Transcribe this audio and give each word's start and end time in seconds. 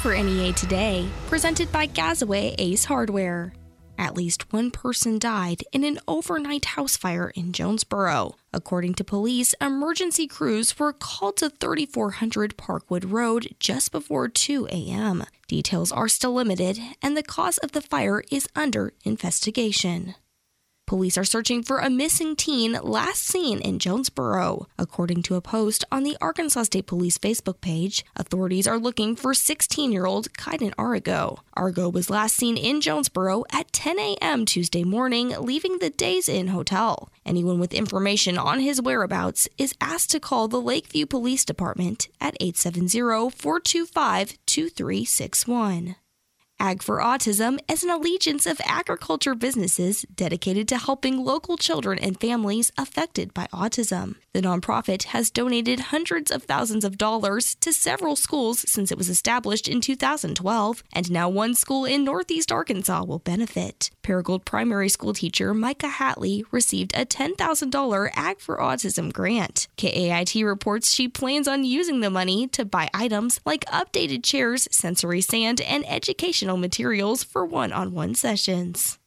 for 0.00 0.14
NEA 0.14 0.54
Today, 0.54 1.06
presented 1.26 1.70
by 1.70 1.86
Gazaway 1.86 2.54
Ace 2.56 2.86
Hardware. 2.86 3.52
At 3.98 4.16
least 4.16 4.50
one 4.50 4.70
person 4.70 5.18
died 5.18 5.62
in 5.72 5.84
an 5.84 5.98
overnight 6.08 6.64
house 6.64 6.96
fire 6.96 7.30
in 7.34 7.52
Jonesboro. 7.52 8.36
According 8.50 8.94
to 8.94 9.04
police, 9.04 9.54
emergency 9.60 10.26
crews 10.26 10.78
were 10.78 10.94
called 10.94 11.36
to 11.36 11.50
3400 11.50 12.56
Parkwood 12.56 13.12
Road 13.12 13.54
just 13.60 13.92
before 13.92 14.28
2 14.28 14.68
a.m. 14.70 15.24
Details 15.48 15.92
are 15.92 16.08
still 16.08 16.32
limited, 16.32 16.80
and 17.02 17.14
the 17.14 17.22
cause 17.22 17.58
of 17.58 17.72
the 17.72 17.82
fire 17.82 18.22
is 18.30 18.48
under 18.56 18.94
investigation. 19.04 20.14
Police 20.90 21.16
are 21.16 21.24
searching 21.24 21.62
for 21.62 21.78
a 21.78 21.88
missing 21.88 22.34
teen 22.34 22.72
last 22.72 23.22
seen 23.22 23.60
in 23.60 23.78
Jonesboro. 23.78 24.66
According 24.76 25.22
to 25.22 25.36
a 25.36 25.40
post 25.40 25.84
on 25.92 26.02
the 26.02 26.16
Arkansas 26.20 26.64
State 26.64 26.88
Police 26.88 27.16
Facebook 27.16 27.60
page, 27.60 28.04
authorities 28.16 28.66
are 28.66 28.76
looking 28.76 29.14
for 29.14 29.32
16 29.32 29.92
year 29.92 30.04
old 30.04 30.32
Kaiden 30.32 30.72
Argo. 30.76 31.44
Argo 31.54 31.88
was 31.88 32.10
last 32.10 32.34
seen 32.34 32.56
in 32.56 32.80
Jonesboro 32.80 33.44
at 33.52 33.72
10 33.72 34.00
a.m. 34.00 34.44
Tuesday 34.44 34.82
morning, 34.82 35.28
leaving 35.38 35.78
the 35.78 35.90
Days 35.90 36.28
Inn 36.28 36.48
Hotel. 36.48 37.08
Anyone 37.24 37.60
with 37.60 37.72
information 37.72 38.36
on 38.36 38.58
his 38.58 38.82
whereabouts 38.82 39.48
is 39.56 39.76
asked 39.80 40.10
to 40.10 40.18
call 40.18 40.48
the 40.48 40.60
Lakeview 40.60 41.06
Police 41.06 41.44
Department 41.44 42.08
at 42.20 42.36
870 42.40 43.30
425 43.30 44.38
2361. 44.44 45.94
Ag 46.60 46.82
for 46.82 46.98
Autism 46.98 47.58
is 47.72 47.82
an 47.82 47.88
allegiance 47.88 48.44
of 48.44 48.60
agriculture 48.66 49.34
businesses 49.34 50.02
dedicated 50.14 50.68
to 50.68 50.76
helping 50.76 51.24
local 51.24 51.56
children 51.56 51.98
and 51.98 52.20
families 52.20 52.70
affected 52.76 53.32
by 53.32 53.46
autism. 53.46 54.16
The 54.34 54.42
nonprofit 54.42 55.04
has 55.04 55.30
donated 55.30 55.80
hundreds 55.80 56.30
of 56.30 56.42
thousands 56.42 56.84
of 56.84 56.98
dollars 56.98 57.56
to 57.62 57.72
several 57.72 58.14
schools 58.14 58.70
since 58.70 58.92
it 58.92 58.98
was 58.98 59.08
established 59.08 59.68
in 59.68 59.80
2012, 59.80 60.84
and 60.92 61.10
now 61.10 61.30
one 61.30 61.54
school 61.54 61.86
in 61.86 62.04
Northeast 62.04 62.52
Arkansas 62.52 63.04
will 63.04 63.18
benefit. 63.20 63.90
Paragould 64.02 64.44
primary 64.44 64.90
school 64.90 65.14
teacher 65.14 65.54
Micah 65.54 65.88
Hatley 65.88 66.44
received 66.50 66.92
a 66.94 67.06
$10,000 67.06 68.10
Ag 68.14 68.38
for 68.38 68.58
Autism 68.58 69.10
grant. 69.12 69.66
KAIT 69.78 70.44
reports 70.44 70.92
she 70.92 71.08
plans 71.08 71.48
on 71.48 71.64
using 71.64 72.00
the 72.00 72.10
money 72.10 72.46
to 72.48 72.66
buy 72.66 72.90
items 72.92 73.40
like 73.46 73.64
updated 73.66 74.22
chairs, 74.22 74.68
sensory 74.70 75.22
sand, 75.22 75.62
and 75.62 75.88
educational 75.88 76.49
materials 76.56 77.22
for 77.22 77.44
one 77.44 77.72
on 77.72 77.92
one 77.92 78.14
sessions. 78.14 78.98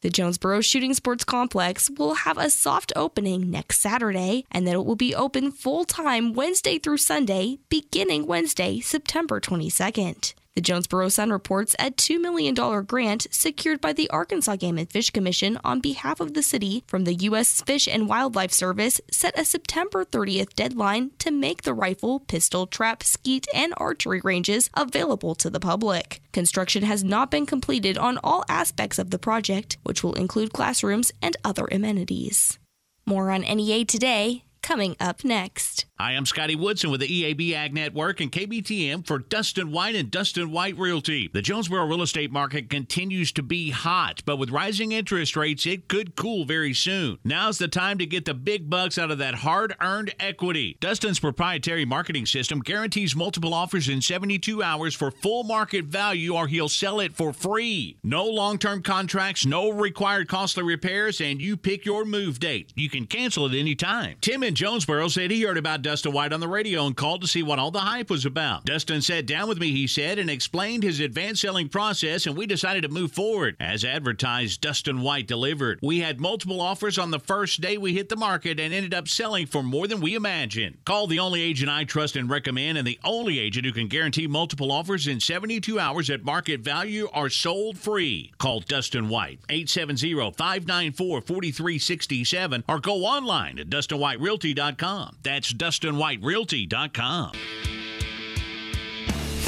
The 0.00 0.10
Jonesboro 0.10 0.60
Shooting 0.60 0.94
Sports 0.94 1.24
Complex 1.24 1.90
will 1.90 2.14
have 2.14 2.38
a 2.38 2.50
soft 2.50 2.92
opening 2.94 3.50
next 3.50 3.80
Saturday, 3.80 4.44
and 4.52 4.64
then 4.64 4.74
it 4.74 4.84
will 4.84 4.94
be 4.94 5.14
open 5.14 5.50
full 5.50 5.84
time 5.84 6.34
Wednesday 6.34 6.78
through 6.78 6.98
Sunday, 6.98 7.58
beginning 7.68 8.26
Wednesday, 8.26 8.78
September 8.78 9.40
22nd. 9.40 10.34
The 10.58 10.62
Jonesboro 10.62 11.08
Sun 11.08 11.30
reports 11.30 11.76
a 11.78 11.92
$2 11.92 12.20
million 12.20 12.52
grant 12.84 13.28
secured 13.30 13.80
by 13.80 13.92
the 13.92 14.10
Arkansas 14.10 14.56
Game 14.56 14.76
and 14.76 14.90
Fish 14.90 15.10
Commission 15.10 15.56
on 15.62 15.78
behalf 15.78 16.18
of 16.18 16.34
the 16.34 16.42
city 16.42 16.82
from 16.88 17.04
the 17.04 17.14
U.S. 17.14 17.62
Fish 17.62 17.86
and 17.86 18.08
Wildlife 18.08 18.50
Service 18.50 19.00
set 19.08 19.38
a 19.38 19.44
September 19.44 20.04
30th 20.04 20.54
deadline 20.54 21.12
to 21.20 21.30
make 21.30 21.62
the 21.62 21.72
rifle, 21.72 22.18
pistol, 22.18 22.66
trap, 22.66 23.04
skeet, 23.04 23.46
and 23.54 23.72
archery 23.76 24.20
ranges 24.24 24.68
available 24.74 25.36
to 25.36 25.48
the 25.48 25.60
public. 25.60 26.20
Construction 26.32 26.82
has 26.82 27.04
not 27.04 27.30
been 27.30 27.46
completed 27.46 27.96
on 27.96 28.18
all 28.24 28.44
aspects 28.48 28.98
of 28.98 29.10
the 29.10 29.18
project, 29.20 29.76
which 29.84 30.02
will 30.02 30.14
include 30.14 30.52
classrooms 30.52 31.12
and 31.22 31.36
other 31.44 31.68
amenities. 31.70 32.58
More 33.06 33.30
on 33.30 33.42
NEA 33.42 33.84
today, 33.84 34.42
coming 34.60 34.96
up 34.98 35.22
next. 35.22 35.87
Hi, 36.00 36.12
I'm 36.12 36.26
Scotty 36.26 36.54
Woodson 36.54 36.92
with 36.92 37.00
the 37.00 37.08
EAB 37.08 37.54
Ag 37.54 37.74
Network 37.74 38.20
and 38.20 38.30
KBTM 38.30 39.04
for 39.04 39.18
Dustin 39.18 39.72
White 39.72 39.96
and 39.96 40.12
Dustin 40.12 40.52
White 40.52 40.78
Realty. 40.78 41.28
The 41.32 41.42
Jonesboro 41.42 41.86
real 41.86 42.02
estate 42.02 42.30
market 42.30 42.70
continues 42.70 43.32
to 43.32 43.42
be 43.42 43.70
hot, 43.70 44.22
but 44.24 44.36
with 44.36 44.50
rising 44.50 44.92
interest 44.92 45.34
rates, 45.34 45.66
it 45.66 45.88
could 45.88 46.14
cool 46.14 46.44
very 46.44 46.72
soon. 46.72 47.18
Now's 47.24 47.58
the 47.58 47.66
time 47.66 47.98
to 47.98 48.06
get 48.06 48.26
the 48.26 48.34
big 48.34 48.70
bucks 48.70 48.96
out 48.96 49.10
of 49.10 49.18
that 49.18 49.34
hard 49.34 49.74
earned 49.80 50.14
equity. 50.20 50.76
Dustin's 50.78 51.18
proprietary 51.18 51.84
marketing 51.84 52.26
system 52.26 52.60
guarantees 52.60 53.16
multiple 53.16 53.52
offers 53.52 53.88
in 53.88 54.00
72 54.00 54.62
hours 54.62 54.94
for 54.94 55.10
full 55.10 55.42
market 55.42 55.86
value, 55.86 56.32
or 56.32 56.46
he'll 56.46 56.68
sell 56.68 57.00
it 57.00 57.12
for 57.12 57.32
free. 57.32 57.98
No 58.04 58.24
long 58.24 58.58
term 58.58 58.84
contracts, 58.84 59.44
no 59.44 59.68
required 59.68 60.28
costly 60.28 60.62
repairs, 60.62 61.20
and 61.20 61.42
you 61.42 61.56
pick 61.56 61.84
your 61.84 62.04
move 62.04 62.38
date. 62.38 62.72
You 62.76 62.88
can 62.88 63.08
cancel 63.08 63.46
at 63.46 63.54
any 63.54 63.74
time. 63.74 64.18
Tim 64.20 64.44
in 64.44 64.54
Jonesboro 64.54 65.08
said 65.08 65.32
he 65.32 65.42
heard 65.42 65.58
about 65.58 65.87
Dustin 65.88 66.12
White 66.12 66.34
on 66.34 66.40
the 66.40 66.48
radio 66.48 66.84
and 66.84 66.94
called 66.94 67.22
to 67.22 67.26
see 67.26 67.42
what 67.42 67.58
all 67.58 67.70
the 67.70 67.78
hype 67.80 68.10
was 68.10 68.26
about. 68.26 68.66
Dustin 68.66 69.00
sat 69.00 69.24
down 69.24 69.48
with 69.48 69.58
me, 69.58 69.72
he 69.72 69.86
said, 69.86 70.18
and 70.18 70.28
explained 70.28 70.82
his 70.82 71.00
advanced 71.00 71.40
selling 71.40 71.70
process, 71.70 72.26
and 72.26 72.36
we 72.36 72.44
decided 72.44 72.82
to 72.82 72.90
move 72.90 73.10
forward. 73.10 73.56
As 73.58 73.86
advertised, 73.86 74.60
Dustin 74.60 75.00
White 75.00 75.26
delivered. 75.26 75.78
We 75.82 76.00
had 76.00 76.20
multiple 76.20 76.60
offers 76.60 76.98
on 76.98 77.10
the 77.10 77.18
first 77.18 77.62
day 77.62 77.78
we 77.78 77.94
hit 77.94 78.10
the 78.10 78.16
market 78.16 78.60
and 78.60 78.74
ended 78.74 78.92
up 78.92 79.08
selling 79.08 79.46
for 79.46 79.62
more 79.62 79.86
than 79.86 80.02
we 80.02 80.14
imagined. 80.14 80.76
Call 80.84 81.06
the 81.06 81.20
only 81.20 81.40
agent 81.40 81.70
I 81.70 81.84
trust 81.84 82.16
and 82.16 82.28
recommend, 82.28 82.76
and 82.76 82.86
the 82.86 83.00
only 83.02 83.38
agent 83.38 83.64
who 83.64 83.72
can 83.72 83.88
guarantee 83.88 84.26
multiple 84.26 84.70
offers 84.70 85.06
in 85.06 85.20
72 85.20 85.80
hours 85.80 86.10
at 86.10 86.22
market 86.22 86.60
value 86.60 87.08
are 87.14 87.30
sold 87.30 87.78
free. 87.78 88.30
Call 88.36 88.60
Dustin 88.60 89.08
White, 89.08 89.40
870 89.48 90.32
594 90.32 91.22
4367, 91.22 92.64
or 92.68 92.78
go 92.78 93.06
online 93.06 93.58
at 93.58 93.70
DustinWhiteRealty.com. 93.70 95.16
That's 95.22 95.48
Dustin 95.54 95.77
DustinWhiteRealty.com. 95.78 97.77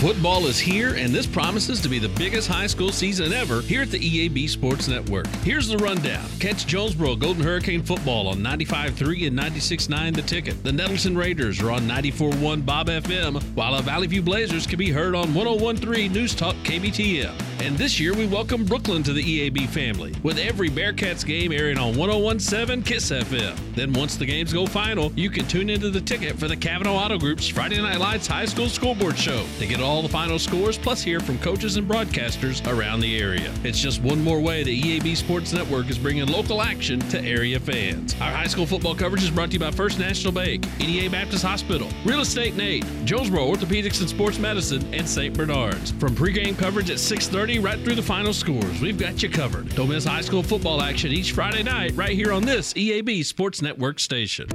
Football 0.01 0.47
is 0.47 0.59
here, 0.59 0.95
and 0.95 1.15
this 1.15 1.27
promises 1.27 1.79
to 1.83 1.89
be 1.91 1.99
the 1.99 2.09
biggest 2.09 2.49
high 2.49 2.67
school 2.67 2.91
season 2.91 3.35
ever 3.35 3.61
here 3.61 3.83
at 3.83 3.91
the 3.91 3.99
EAB 3.99 4.49
Sports 4.49 4.89
Network. 4.89 5.27
Here's 5.45 5.69
the 5.69 5.77
rundown. 5.77 6.27
Catch 6.39 6.67
Jonesboro 6.67 7.17
Golden 7.17 7.45
Hurricane 7.45 7.83
football 7.83 8.29
on 8.29 8.39
95.3 8.39 9.27
and 9.27 9.39
96.9 9.39 10.15
The 10.15 10.23
Ticket. 10.23 10.65
The 10.65 10.73
Nettleton 10.73 11.19
Raiders 11.19 11.61
are 11.61 11.71
on 11.71 11.83
94.1 11.83 12.65
Bob 12.65 12.87
FM, 12.87 13.43
while 13.55 13.77
the 13.77 13.83
Valley 13.83 14.07
View 14.07 14.23
Blazers 14.23 14.67
can 14.67 14.79
be 14.79 14.91
heard 14.91 15.15
on 15.15 15.35
101.3 15.35 16.11
News 16.11 16.35
Talk 16.35 16.57
KBTM. 16.65 17.35
And 17.61 17.77
this 17.77 18.01
year 18.01 18.15
we 18.15 18.27
welcome 18.27 18.65
Brookland 18.65 19.05
to 19.05 19.13
the 19.13 19.23
EAB 19.23 19.69
family, 19.69 20.15
with 20.23 20.39
every 20.39 20.71
Bearcats 20.71 21.27
game 21.27 21.53
airing 21.53 21.77
on 21.77 21.93
101.7 21.93 22.87
Kiss 22.87 23.11
FM. 23.11 23.55
Then 23.75 23.93
once 23.93 24.17
the 24.17 24.25
games 24.25 24.51
go 24.51 24.65
final, 24.65 25.13
you 25.13 25.29
can 25.29 25.47
tune 25.47 25.69
into 25.69 25.91
The 25.91 26.01
Ticket 26.01 26.39
for 26.39 26.49
the 26.49 26.57
Cavanaugh 26.57 26.97
Auto 26.97 27.19
Group's 27.19 27.49
Friday 27.49 27.77
Night 27.83 28.01
Lights 28.01 28.27
High 28.27 28.47
School 28.47 28.71
Scoreboard 28.71 29.19
Show 29.19 29.45
to 29.59 29.67
get 29.67 29.83
all 29.83 29.90
the 30.01 30.09
final 30.09 30.39
scores, 30.39 30.79
plus 30.79 31.03
hear 31.03 31.19
from 31.19 31.37
coaches 31.39 31.77
and 31.77 31.87
broadcasters 31.89 32.65
around 32.73 33.01
the 33.01 33.19
area. 33.21 33.53
It's 33.65 33.81
just 33.81 34.01
one 34.03 34.23
more 34.23 34.41
way 34.41 34.63
the 34.63 34.81
EAB 34.81 35.17
Sports 35.17 35.53
Network 35.53 35.91
is 35.91 35.99
bringing 35.99 36.27
local 36.27 36.63
action 36.63 37.01
to 37.11 37.21
area 37.21 37.59
fans. 37.59 38.15
Our 38.21 38.31
high 38.31 38.47
school 38.47 38.67
football 38.67 38.95
coverage 38.95 39.25
is 39.25 39.31
brought 39.31 39.49
to 39.49 39.55
you 39.55 39.59
by 39.59 39.73
First 39.73 39.99
National 39.99 40.33
Bank, 40.33 40.65
NEA 40.79 41.11
Baptist 41.11 41.45
Hospital, 41.45 41.89
Real 42.05 42.21
Estate 42.21 42.55
Nate, 42.55 42.85
Jonesboro 43.05 43.45
Orthopedics 43.53 44.01
and 44.01 44.09
Sports 44.09 44.39
Medicine, 44.39 44.87
and 44.95 45.09
St. 45.09 45.37
Bernard's. 45.37 45.91
From 45.93 46.15
pregame 46.15 46.57
coverage 46.57 46.91
at 46.91 46.99
6:30 46.99 47.59
right 47.59 47.83
through 47.85 47.97
the 47.97 48.03
final 48.03 48.33
scores, 48.33 48.81
we've 48.81 48.99
got 48.99 49.23
you 49.23 49.29
covered. 49.29 49.75
Don't 49.75 49.89
miss 49.89 50.05
high 50.05 50.21
school 50.21 50.45
football 50.45 50.81
action 50.81 51.11
each 51.11 51.33
Friday 51.33 51.65
night 51.65 51.93
right 51.97 52.15
here 52.17 52.33
on 52.33 52.45
this 52.45 52.73
EAB 52.75 53.25
Sports 53.25 53.61
Network 53.61 53.99
station. 53.99 54.47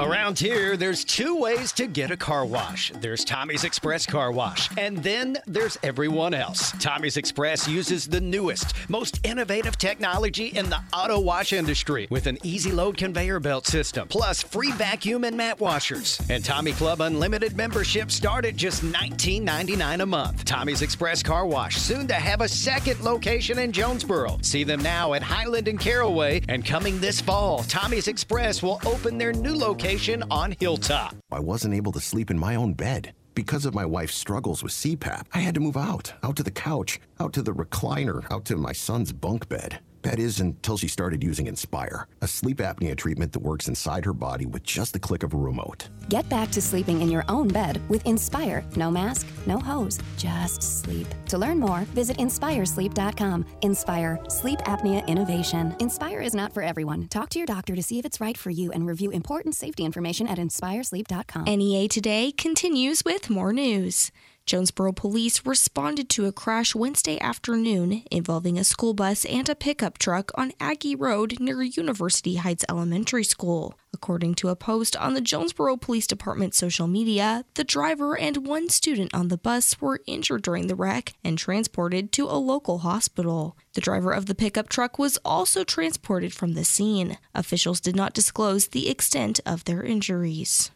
Around 0.00 0.40
here, 0.40 0.76
there's 0.76 1.04
two 1.04 1.36
ways 1.36 1.70
to 1.74 1.86
get 1.86 2.10
a 2.10 2.16
car 2.16 2.44
wash. 2.44 2.90
There's 3.00 3.24
Tommy's 3.24 3.62
Express 3.62 4.06
Car 4.06 4.32
Wash, 4.32 4.68
and 4.76 4.98
then 4.98 5.38
there's 5.46 5.78
everyone 5.84 6.34
else. 6.34 6.72
Tommy's 6.80 7.16
Express 7.16 7.68
uses 7.68 8.08
the 8.08 8.20
newest, 8.20 8.74
most 8.88 9.24
innovative 9.24 9.78
technology 9.78 10.48
in 10.48 10.68
the 10.68 10.80
auto 10.92 11.20
wash 11.20 11.52
industry 11.52 12.08
with 12.10 12.26
an 12.26 12.38
easy 12.42 12.72
load 12.72 12.96
conveyor 12.96 13.38
belt 13.38 13.68
system, 13.68 14.08
plus 14.08 14.42
free 14.42 14.72
vacuum 14.72 15.22
and 15.22 15.36
mat 15.36 15.60
washers. 15.60 16.20
And 16.28 16.44
Tommy 16.44 16.72
Club 16.72 17.00
Unlimited 17.00 17.56
membership 17.56 18.10
start 18.10 18.44
at 18.44 18.56
just 18.56 18.82
$19.99 18.82 20.02
a 20.02 20.06
month. 20.06 20.44
Tommy's 20.44 20.82
Express 20.82 21.22
Car 21.22 21.46
Wash, 21.46 21.76
soon 21.76 22.08
to 22.08 22.14
have 22.14 22.40
a 22.40 22.48
second 22.48 23.00
location 23.02 23.60
in 23.60 23.70
Jonesboro. 23.70 24.38
See 24.42 24.64
them 24.64 24.82
now 24.82 25.12
at 25.12 25.22
Highland 25.22 25.68
and 25.68 25.78
Caraway, 25.78 26.42
and 26.48 26.64
coming 26.64 26.98
this 26.98 27.20
fall, 27.20 27.62
Tommy's 27.62 28.08
Express 28.08 28.60
will 28.60 28.80
open 28.84 29.18
their 29.18 29.32
new 29.32 29.54
location 29.54 29.83
on 30.30 30.54
Hilltop. 30.58 31.14
I 31.30 31.40
wasn't 31.40 31.74
able 31.74 31.92
to 31.92 32.00
sleep 32.00 32.30
in 32.30 32.38
my 32.38 32.54
own 32.54 32.72
bed. 32.72 33.12
Because 33.34 33.66
of 33.66 33.74
my 33.74 33.84
wife's 33.84 34.14
struggles 34.14 34.62
with 34.62 34.72
CPAP, 34.72 35.26
I 35.34 35.40
had 35.40 35.54
to 35.56 35.60
move 35.60 35.76
out, 35.76 36.14
out 36.22 36.36
to 36.36 36.42
the 36.42 36.50
couch, 36.50 36.98
out 37.20 37.34
to 37.34 37.42
the 37.42 37.52
recliner, 37.52 38.24
out 38.30 38.46
to 38.46 38.56
my 38.56 38.72
son's 38.72 39.12
bunk 39.12 39.46
bed. 39.50 39.80
That 40.04 40.18
is 40.18 40.38
until 40.38 40.76
she 40.76 40.86
started 40.86 41.24
using 41.24 41.46
Inspire, 41.46 42.08
a 42.20 42.28
sleep 42.28 42.58
apnea 42.58 42.94
treatment 42.94 43.32
that 43.32 43.38
works 43.38 43.68
inside 43.68 44.04
her 44.04 44.12
body 44.12 44.44
with 44.44 44.62
just 44.62 44.92
the 44.92 44.98
click 44.98 45.22
of 45.22 45.32
a 45.32 45.38
remote. 45.38 45.88
Get 46.10 46.28
back 46.28 46.50
to 46.50 46.60
sleeping 46.60 47.00
in 47.00 47.08
your 47.08 47.24
own 47.30 47.48
bed 47.48 47.80
with 47.88 48.04
Inspire. 48.06 48.62
No 48.76 48.90
mask, 48.90 49.26
no 49.46 49.58
hose, 49.58 49.98
just 50.18 50.62
sleep. 50.62 51.06
To 51.28 51.38
learn 51.38 51.58
more, 51.58 51.80
visit 51.94 52.18
inspiresleep.com. 52.18 53.46
Inspire, 53.62 54.20
sleep 54.28 54.58
apnea 54.66 55.06
innovation. 55.06 55.74
Inspire 55.80 56.20
is 56.20 56.34
not 56.34 56.52
for 56.52 56.62
everyone. 56.62 57.08
Talk 57.08 57.30
to 57.30 57.38
your 57.38 57.46
doctor 57.46 57.74
to 57.74 57.82
see 57.82 57.98
if 57.98 58.04
it's 58.04 58.20
right 58.20 58.36
for 58.36 58.50
you 58.50 58.72
and 58.72 58.86
review 58.86 59.10
important 59.10 59.54
safety 59.54 59.86
information 59.86 60.26
at 60.26 60.36
inspiresleep.com. 60.36 61.44
NEA 61.44 61.88
Today 61.88 62.30
continues 62.30 63.06
with 63.06 63.30
more 63.30 63.54
news. 63.54 64.12
Jonesboro 64.46 64.92
police 64.92 65.46
responded 65.46 66.10
to 66.10 66.26
a 66.26 66.32
crash 66.32 66.74
Wednesday 66.74 67.18
afternoon 67.18 68.02
involving 68.10 68.58
a 68.58 68.64
school 68.64 68.92
bus 68.92 69.24
and 69.24 69.48
a 69.48 69.54
pickup 69.54 69.96
truck 69.96 70.30
on 70.34 70.52
Aggie 70.60 70.94
Road 70.94 71.40
near 71.40 71.62
University 71.62 72.34
Heights 72.34 72.64
Elementary 72.68 73.24
School. 73.24 73.74
According 73.94 74.34
to 74.34 74.50
a 74.50 74.56
post 74.56 74.96
on 74.96 75.14
the 75.14 75.22
Jonesboro 75.22 75.78
Police 75.78 76.06
Department 76.06 76.54
social 76.54 76.86
media, 76.86 77.46
the 77.54 77.64
driver 77.64 78.18
and 78.18 78.46
one 78.46 78.68
student 78.68 79.14
on 79.14 79.28
the 79.28 79.38
bus 79.38 79.80
were 79.80 80.02
injured 80.06 80.42
during 80.42 80.66
the 80.66 80.76
wreck 80.76 81.14
and 81.24 81.38
transported 81.38 82.12
to 82.12 82.26
a 82.26 82.36
local 82.36 82.78
hospital. 82.78 83.56
The 83.72 83.80
driver 83.80 84.12
of 84.12 84.26
the 84.26 84.34
pickup 84.34 84.68
truck 84.68 84.98
was 84.98 85.18
also 85.24 85.64
transported 85.64 86.34
from 86.34 86.52
the 86.52 86.64
scene. 86.64 87.16
Officials 87.34 87.80
did 87.80 87.96
not 87.96 88.12
disclose 88.12 88.68
the 88.68 88.90
extent 88.90 89.40
of 89.46 89.64
their 89.64 89.82
injuries. 89.82 90.70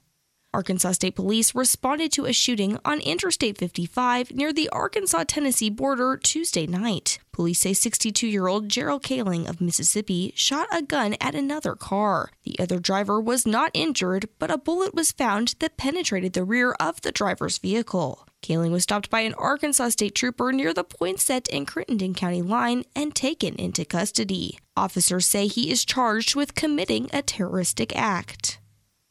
Arkansas 0.55 0.93
State 0.93 1.15
Police 1.15 1.55
responded 1.55 2.11
to 2.13 2.25
a 2.25 2.33
shooting 2.33 2.79
on 2.83 3.01
Interstate 3.01 3.59
55 3.59 4.33
near 4.33 4.51
the 4.51 4.71
Arkansas 4.71 5.25
Tennessee 5.29 5.69
border 5.69 6.17
Tuesday 6.17 6.67
night. 6.67 7.19
Police 7.33 7.61
say 7.61 7.75
62 7.75 8.27
year 8.27 8.47
old 8.47 8.69
Gerald 8.71 9.03
Kaling 9.03 9.47
of 9.47 9.61
Mississippi 9.61 10.33
shot 10.35 10.67
a 10.73 10.81
gun 10.81 11.17
at 11.21 11.35
another 11.35 11.75
car. 11.75 12.31
The 12.45 12.59
other 12.59 12.79
driver 12.79 13.21
was 13.21 13.47
not 13.47 13.71
injured, 13.75 14.31
but 14.39 14.51
a 14.51 14.57
bullet 14.57 14.95
was 14.95 15.13
found 15.13 15.55
that 15.59 15.77
penetrated 15.77 16.33
the 16.33 16.45
rear 16.45 16.73
of 16.81 17.03
the 17.03 17.13
driver's 17.13 17.59
vehicle. 17.59 18.27
Kaling 18.43 18.71
was 18.71 18.85
stopped 18.85 19.11
by 19.11 19.21
an 19.21 19.35
Arkansas 19.35 19.91
state 19.91 20.15
trooper 20.15 20.51
near 20.51 20.73
the 20.73 20.85
Poinsett 20.85 21.53
and 21.53 21.67
Crittenden 21.67 22.15
County 22.15 22.41
line 22.41 22.85
and 22.97 23.15
taken 23.15 23.55
into 23.57 23.85
custody. 23.85 24.59
Officers 24.77 25.27
say 25.27 25.47
he 25.47 25.71
is 25.71 25.85
charged 25.85 26.35
with 26.35 26.55
committing 26.55 27.11
a 27.13 27.21
terroristic 27.21 27.95
act. 27.95 28.59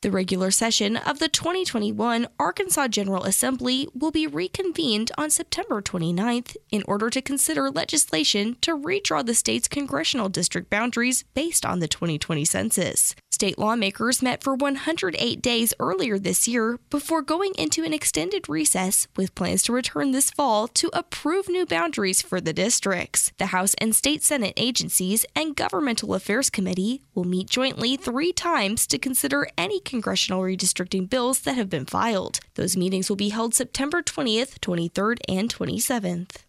The 0.08 0.12
regular 0.12 0.52
session 0.52 0.96
of 0.96 1.20
the 1.20 1.28
2021 1.28 2.30
Arkansas 2.40 2.88
General 2.88 3.26
Assembly 3.26 3.90
will 3.94 4.12
be 4.12 4.26
reconvened 4.26 5.12
on 5.18 5.30
September 5.30 5.82
29th 5.82 6.56
in 6.72 6.82
order 6.88 7.10
to 7.10 7.22
consider 7.22 7.70
legislation 7.70 8.56
to 8.62 8.78
redraw 8.78 9.26
the 9.26 9.34
state's 9.34 9.68
congressional 9.68 10.30
district 10.30 10.70
boundaries 10.70 11.26
based 11.34 11.66
on 11.66 11.80
the 11.80 11.90
2020 11.90 12.46
census. 12.46 13.16
State 13.38 13.60
lawmakers 13.60 14.24
met 14.24 14.42
for 14.42 14.56
108 14.56 15.42
days 15.44 15.72
earlier 15.80 16.18
this 16.18 16.48
year 16.48 16.80
before 16.90 17.22
going 17.22 17.54
into 17.56 17.84
an 17.84 17.94
extended 17.94 18.50
recess 18.50 19.08
with 19.16 19.36
plans 19.36 19.62
to 19.62 19.74
return 19.74 20.12
this 20.12 20.32
fall 20.32 20.68
to 20.70 20.90
approve 20.92 21.48
new 21.48 21.64
boundaries 21.64 22.20
for 22.20 22.42
the 22.42 22.52
districts. 22.52 23.32
The 23.38 23.48
House 23.48 23.76
and 23.80 23.96
State 23.96 24.24
Senate 24.24 24.54
agencies 24.58 25.24
and 25.36 25.56
Governmental 25.56 26.16
Affairs 26.16 26.50
Committee 26.50 27.04
will 27.14 27.26
meet 27.26 27.48
jointly 27.48 27.96
three 27.96 28.34
times 28.34 28.88
to 28.88 28.98
consider 28.98 29.48
any 29.56 29.82
congressional 29.82 29.97
redistricting 30.02 31.10
bills 31.10 31.42
that 31.42 31.56
have 31.56 31.70
been 31.70 31.86
filed. 31.86 32.40
Those 32.56 32.78
meetings 32.78 33.10
will 33.10 33.16
be 33.16 33.30
held 33.30 33.54
September 33.54 34.02
20th, 34.02 34.60
23rd, 34.60 35.20
and 35.28 35.54
27th. 35.54 36.44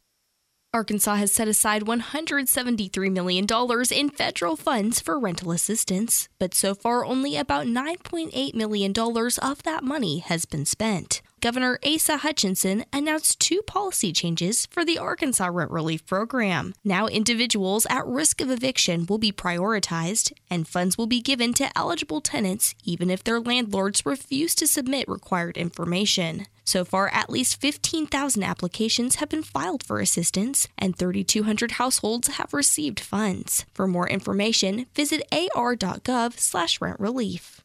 Arkansas 0.75 1.15
has 1.15 1.33
set 1.33 1.49
aside 1.49 1.83
$173 1.83 3.11
million 3.11 3.47
in 3.91 4.11
federal 4.11 4.55
funds 4.55 5.00
for 5.00 5.19
rental 5.19 5.50
assistance, 5.50 6.29
but 6.39 6.53
so 6.53 6.75
far 6.75 7.06
only 7.06 7.37
about 7.37 7.67
$9.8 7.67 8.55
million 8.55 8.93
of 8.93 9.62
that 9.62 9.83
money 9.83 10.19
has 10.19 10.45
been 10.45 10.67
spent. 10.67 11.23
Governor 11.40 11.79
Asa 11.87 12.17
Hutchinson 12.19 12.85
announced 12.93 13.38
two 13.38 13.62
policy 13.62 14.12
changes 14.12 14.67
for 14.67 14.85
the 14.85 14.99
Arkansas 14.99 15.46
Rent 15.46 15.70
Relief 15.70 16.05
Program. 16.05 16.75
Now, 16.85 17.06
individuals 17.06 17.87
at 17.88 18.05
risk 18.06 18.40
of 18.40 18.50
eviction 18.50 19.06
will 19.06 19.19
be 19.19 19.31
prioritized, 19.31 20.32
and 20.50 20.67
funds 20.67 20.99
will 20.99 21.06
be 21.06 21.20
given 21.20 21.55
to 21.55 21.70
eligible 21.79 22.20
tenants 22.20 22.75
even 22.85 23.08
if 23.08 23.23
their 23.23 23.38
landlords 23.38 24.05
refuse 24.05 24.56
to 24.56 24.67
submit 24.67 25.08
required 25.08 25.56
information. 25.56 26.49
So 26.64 26.85
far, 26.85 27.06
at 27.08 27.31
least 27.31 27.61
15,000 27.61 28.43
applications 28.43 29.14
have 29.17 29.29
been 29.29 29.44
filed 29.44 29.85
for 29.85 30.00
assistance, 30.00 30.67
and 30.76 30.96
3,200 30.96 31.70
households 31.73 32.29
have 32.29 32.52
received 32.52 32.99
funds. 32.99 33.64
For 33.75 33.87
more 33.87 34.08
information, 34.08 34.87
visit 34.94 35.23
ar.gov/rentrelief 35.32 37.61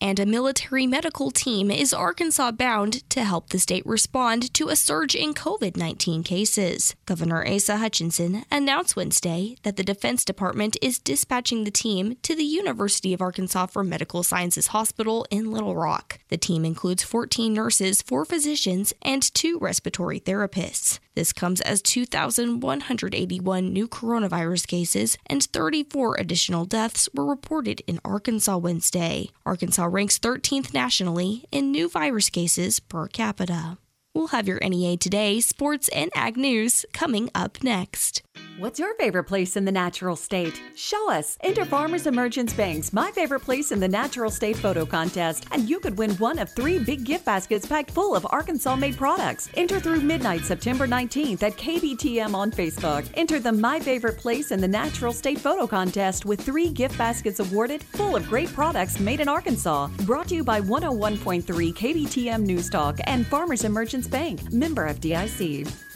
and 0.00 0.18
a 0.18 0.26
military 0.26 0.86
medical 0.86 1.30
team 1.30 1.70
is 1.70 1.92
Arkansas 1.92 2.52
bound 2.52 3.08
to 3.10 3.24
help 3.24 3.50
the 3.50 3.58
state 3.58 3.84
respond 3.84 4.52
to 4.54 4.68
a 4.68 4.76
surge 4.76 5.14
in 5.14 5.34
COVID 5.34 5.76
19 5.76 6.22
cases. 6.22 6.94
Governor 7.06 7.46
Asa 7.46 7.76
Hutchinson 7.76 8.44
announced 8.50 8.96
Wednesday 8.96 9.56
that 9.62 9.76
the 9.76 9.84
Defense 9.84 10.24
Department 10.24 10.76
is 10.80 10.98
dispatching 10.98 11.64
the 11.64 11.70
team 11.70 12.16
to 12.22 12.34
the 12.34 12.44
University 12.44 13.12
of 13.12 13.20
Arkansas 13.20 13.66
for 13.66 13.84
Medical 13.84 14.22
Sciences 14.22 14.68
Hospital 14.68 15.26
in 15.30 15.50
Little 15.50 15.76
Rock. 15.76 16.18
The 16.28 16.38
team 16.38 16.64
includes 16.64 17.02
14 17.02 17.52
nurses, 17.52 18.02
four 18.02 18.24
physicians, 18.24 18.92
and 19.02 19.22
two 19.34 19.58
respiratory 19.58 20.20
therapists. 20.20 20.98
This 21.14 21.32
comes 21.32 21.60
as 21.60 21.82
2,181 21.82 23.72
new 23.72 23.88
coronavirus 23.88 24.66
cases 24.66 25.16
and 25.26 25.42
34 25.42 26.16
additional 26.18 26.64
deaths 26.64 27.08
were 27.12 27.26
reported 27.26 27.82
in 27.86 28.00
Arkansas 28.04 28.56
Wednesday. 28.56 29.28
Arkansas 29.44 29.86
ranks 29.86 30.18
13th 30.18 30.72
nationally 30.72 31.44
in 31.50 31.72
new 31.72 31.88
virus 31.88 32.30
cases 32.30 32.78
per 32.78 33.08
capita. 33.08 33.78
We'll 34.14 34.28
have 34.28 34.48
your 34.48 34.58
NEA 34.60 34.96
Today, 34.96 35.40
sports, 35.40 35.88
and 35.88 36.10
ag 36.14 36.36
news 36.36 36.84
coming 36.92 37.30
up 37.34 37.62
next. 37.62 38.22
What's 38.60 38.78
your 38.78 38.94
favorite 38.96 39.24
place 39.24 39.56
in 39.56 39.64
the 39.64 39.72
natural 39.72 40.16
state? 40.16 40.60
Show 40.74 41.10
us. 41.10 41.38
Enter 41.42 41.64
Farmers 41.64 42.06
and 42.06 42.14
Merchants 42.14 42.52
Bank's 42.52 42.92
My 42.92 43.10
Favorite 43.10 43.40
Place 43.40 43.72
in 43.72 43.80
the 43.80 43.88
Natural 43.88 44.30
State 44.30 44.58
photo 44.58 44.84
contest, 44.84 45.46
and 45.50 45.66
you 45.66 45.80
could 45.80 45.96
win 45.96 46.10
one 46.16 46.38
of 46.38 46.50
three 46.50 46.78
big 46.78 47.02
gift 47.04 47.24
baskets 47.24 47.66
packed 47.66 47.90
full 47.90 48.14
of 48.14 48.26
Arkansas 48.28 48.76
made 48.76 48.98
products. 48.98 49.48
Enter 49.54 49.80
through 49.80 50.02
midnight 50.02 50.42
September 50.42 50.86
19th 50.86 51.42
at 51.42 51.56
KBTM 51.56 52.34
on 52.34 52.50
Facebook. 52.50 53.10
Enter 53.14 53.40
the 53.40 53.50
My 53.50 53.80
Favorite 53.80 54.18
Place 54.18 54.50
in 54.50 54.60
the 54.60 54.68
Natural 54.68 55.14
State 55.14 55.38
photo 55.38 55.66
contest 55.66 56.26
with 56.26 56.42
three 56.42 56.68
gift 56.68 56.98
baskets 56.98 57.40
awarded 57.40 57.82
full 57.82 58.14
of 58.14 58.28
great 58.28 58.52
products 58.52 59.00
made 59.00 59.20
in 59.20 59.28
Arkansas. 59.30 59.88
Brought 60.04 60.28
to 60.28 60.34
you 60.34 60.44
by 60.44 60.60
101.3 60.60 61.44
KBTM 61.44 62.42
News 62.42 62.68
Talk 62.68 62.98
and 63.04 63.26
Farmers 63.26 63.64
Emergence 63.64 64.06
Bank, 64.06 64.52
member 64.52 64.84
of 64.84 65.00
FDIC. 65.00 65.89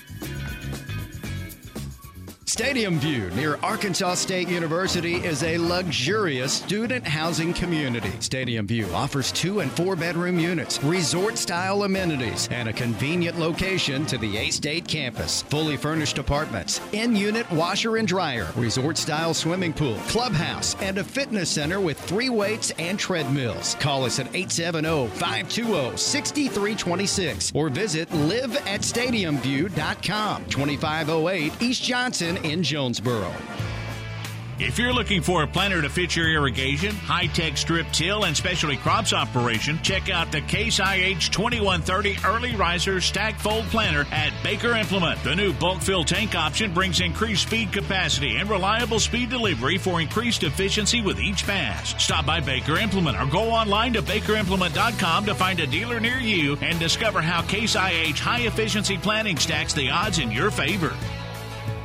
Stadium 2.47 2.99
View 2.99 3.31
near 3.31 3.59
Arkansas 3.63 4.17
State 4.17 4.49
University 4.49 5.15
is 5.15 5.43
a 5.43 5.57
luxurious 5.57 6.53
student 6.53 7.07
housing 7.07 7.55
community. 7.55 8.13
Stadium 8.21 8.67
View 8.67 8.87
offers 8.93 9.33
two 9.33 9.61
and 9.61 9.73
four 9.73 9.97
bedroom 9.97 10.39
units, 10.39 10.83
resort 10.85 11.39
style 11.39 11.85
amenities, 11.85 12.47
and 12.53 12.69
a 12.69 12.73
convenient 12.73 13.39
location 13.39 14.05
to 14.07 14.19
the 14.19 14.37
A 14.37 14.51
State 14.51 14.87
campus. 14.87 15.41
Fully 15.43 15.79
furnished 15.79 16.19
apartments, 16.19 16.83
in 16.93 17.17
unit 17.17 17.51
washer 17.51 17.97
and 17.97 18.07
dryer, 18.07 18.47
resort 18.57 18.99
style 18.99 19.33
swimming 19.33 19.73
pool, 19.73 19.97
clubhouse, 20.09 20.77
and 20.83 20.99
a 20.99 21.05
fitness 21.05 21.49
center 21.49 21.81
with 21.81 21.99
free 21.99 22.29
weights 22.29 22.73
and 22.79 22.99
treadmills. 22.99 23.75
Call 23.81 24.05
us 24.05 24.19
at 24.19 24.27
870 24.35 25.07
520 25.17 25.97
6326 25.97 27.53
or 27.55 27.71
visit 27.71 28.11
liveatstadiumview.com. 28.11 30.45
2508 30.45 31.63
East 31.63 31.83
Johnson 31.83 32.34
in 32.39 32.63
Jonesboro. 32.63 33.33
If 34.57 34.79
you're 34.79 34.93
looking 34.93 35.21
for 35.21 35.43
a 35.43 35.49
planter 35.49 35.83
to 35.83 35.89
fit 35.89 36.15
your 36.15 36.29
irrigation, 36.29 36.95
high 36.95 37.27
tech 37.27 37.57
strip 37.57 37.89
till, 37.91 38.25
and 38.25 38.37
specialty 38.37 38.77
crops 38.77 39.13
operation, 39.13 39.81
check 39.83 40.11
out 40.11 40.31
the 40.31 40.43
Case 40.43 40.79
IH 40.79 41.31
2130 41.33 42.19
Early 42.25 42.55
Riser 42.55 43.01
Stack 43.01 43.41
Fold 43.41 43.65
Planter 43.65 44.07
at 44.13 44.33
Baker 44.45 44.77
Implement. 44.77 45.21
The 45.25 45.35
new 45.35 45.53
bulk 45.55 45.83
fill 45.83 46.05
tank 46.05 46.37
option 46.37 46.73
brings 46.73 47.01
increased 47.01 47.49
feed 47.49 47.73
capacity 47.73 48.37
and 48.37 48.49
reliable 48.49 49.01
speed 49.01 49.29
delivery 49.29 49.77
for 49.77 50.01
increased 50.01 50.45
efficiency 50.45 51.03
with 51.03 51.19
each 51.19 51.45
pass. 51.45 52.01
Stop 52.01 52.25
by 52.25 52.39
Baker 52.39 52.77
Implement 52.77 53.21
or 53.21 53.27
go 53.27 53.51
online 53.51 53.93
to 53.95 54.03
bakerimplement.com 54.03 55.27
to 55.27 55.35
find 55.35 55.59
a 55.59 55.67
dealer 55.67 55.99
near 55.99 56.19
you 56.19 56.57
and 56.63 56.79
discover 56.79 57.21
how 57.21 57.43
Case 57.43 57.75
IH 57.75 58.21
high 58.21 58.43
efficiency 58.43 58.99
planting 58.99 59.37
stacks 59.37 59.75
the 59.75 59.91
odds 59.91 60.21
in 60.21 60.31
your 60.31 60.53
favor. 60.53 60.95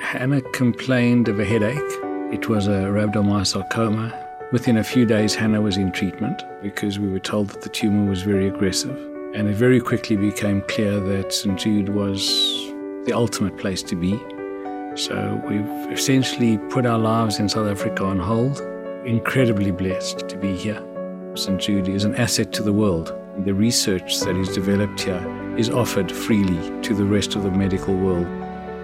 Hannah 0.00 0.40
complained 0.40 1.28
of 1.28 1.38
a 1.38 1.44
headache. 1.44 1.78
It 2.32 2.48
was 2.48 2.66
a 2.66 2.90
rhabdomyosarcoma. 2.90 4.52
Within 4.52 4.76
a 4.76 4.84
few 4.84 5.06
days, 5.06 5.36
Hannah 5.36 5.60
was 5.60 5.76
in 5.76 5.92
treatment 5.92 6.42
because 6.60 6.98
we 6.98 7.08
were 7.08 7.20
told 7.20 7.50
that 7.50 7.62
the 7.62 7.68
tumor 7.68 8.10
was 8.10 8.22
very 8.22 8.48
aggressive. 8.48 8.96
And 9.34 9.48
it 9.48 9.54
very 9.54 9.80
quickly 9.80 10.16
became 10.16 10.62
clear 10.62 10.98
that 10.98 11.32
St. 11.32 11.56
Jude 11.56 11.90
was 11.90 12.28
the 13.06 13.12
ultimate 13.14 13.56
place 13.56 13.84
to 13.84 13.94
be. 13.94 14.18
So 14.96 15.40
we've 15.48 15.92
essentially 15.92 16.58
put 16.70 16.86
our 16.86 16.98
lives 16.98 17.38
in 17.38 17.48
South 17.48 17.68
Africa 17.68 18.04
on 18.04 18.18
hold. 18.18 18.60
Incredibly 19.06 19.70
blessed 19.70 20.28
to 20.28 20.36
be 20.36 20.56
here. 20.56 20.84
St. 21.34 21.60
Jude 21.60 21.88
is 21.88 22.02
an 22.02 22.16
asset 22.16 22.52
to 22.54 22.64
the 22.64 22.72
world. 22.72 23.14
The 23.44 23.54
research 23.54 24.18
that 24.20 24.36
is 24.36 24.48
developed 24.48 25.02
here 25.02 25.54
is 25.56 25.70
offered 25.70 26.10
freely 26.10 26.82
to 26.82 26.94
the 26.94 27.04
rest 27.04 27.36
of 27.36 27.44
the 27.44 27.50
medical 27.50 27.94
world. 27.94 28.26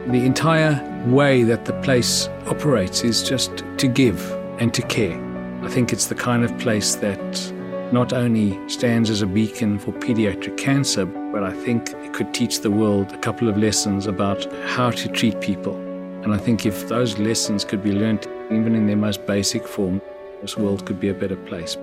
The 0.09 0.25
entire 0.25 0.81
way 1.09 1.43
that 1.43 1.65
the 1.65 1.73
place 1.83 2.29
operates 2.47 3.03
is 3.03 3.29
just 3.29 3.65
to 3.79 3.89
give 3.89 4.31
and 4.61 4.73
to 4.73 4.81
care. 4.83 5.21
I 5.65 5.69
think 5.69 5.93
it's 5.93 6.07
the 6.07 6.15
kind 6.15 6.45
of 6.45 6.57
place 6.59 6.95
that 6.95 7.53
not 7.93 8.13
only 8.13 8.57
stands 8.69 9.11
as 9.11 9.23
a 9.23 9.27
beacon 9.27 9.81
for 9.81 9.91
pediatric 9.91 10.57
cancer, 10.57 11.07
but 11.07 11.43
I 11.43 11.53
think 11.53 11.91
it 11.91 12.13
could 12.13 12.33
teach 12.33 12.61
the 12.61 12.71
world 12.71 13.11
a 13.11 13.19
couple 13.19 13.49
of 13.49 13.59
lessons 13.59 14.07
about 14.07 14.47
how 14.67 14.93
to 14.93 15.09
treat 15.09 15.41
people. 15.41 15.75
And 16.23 16.33
I 16.33 16.39
think 16.39 16.67
if 16.67 16.89
those 16.89 17.19
lessons 17.19 17.65
could 17.65 17.83
be 17.83 17.91
learned 17.91 18.29
even 18.53 18.77
in 18.77 18.87
their 18.87 18.97
most 18.97 19.27
basic 19.27 19.67
form, 19.67 20.01
this 20.41 20.57
world 20.57 20.87
could 20.87 21.01
be 21.01 21.09
a 21.09 21.15
better 21.15 21.35
place. 21.35 21.77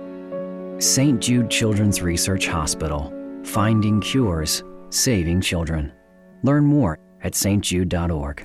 St. 0.78 1.20
Jude 1.20 1.50
Children's 1.50 2.00
Research 2.00 2.46
Hospital, 2.46 3.12
finding 3.44 4.00
cures, 4.00 4.64
saving 4.88 5.42
children. 5.42 5.92
Learn 6.42 6.64
more 6.64 6.98
at 7.24 7.32
stjude.org. 7.32 8.44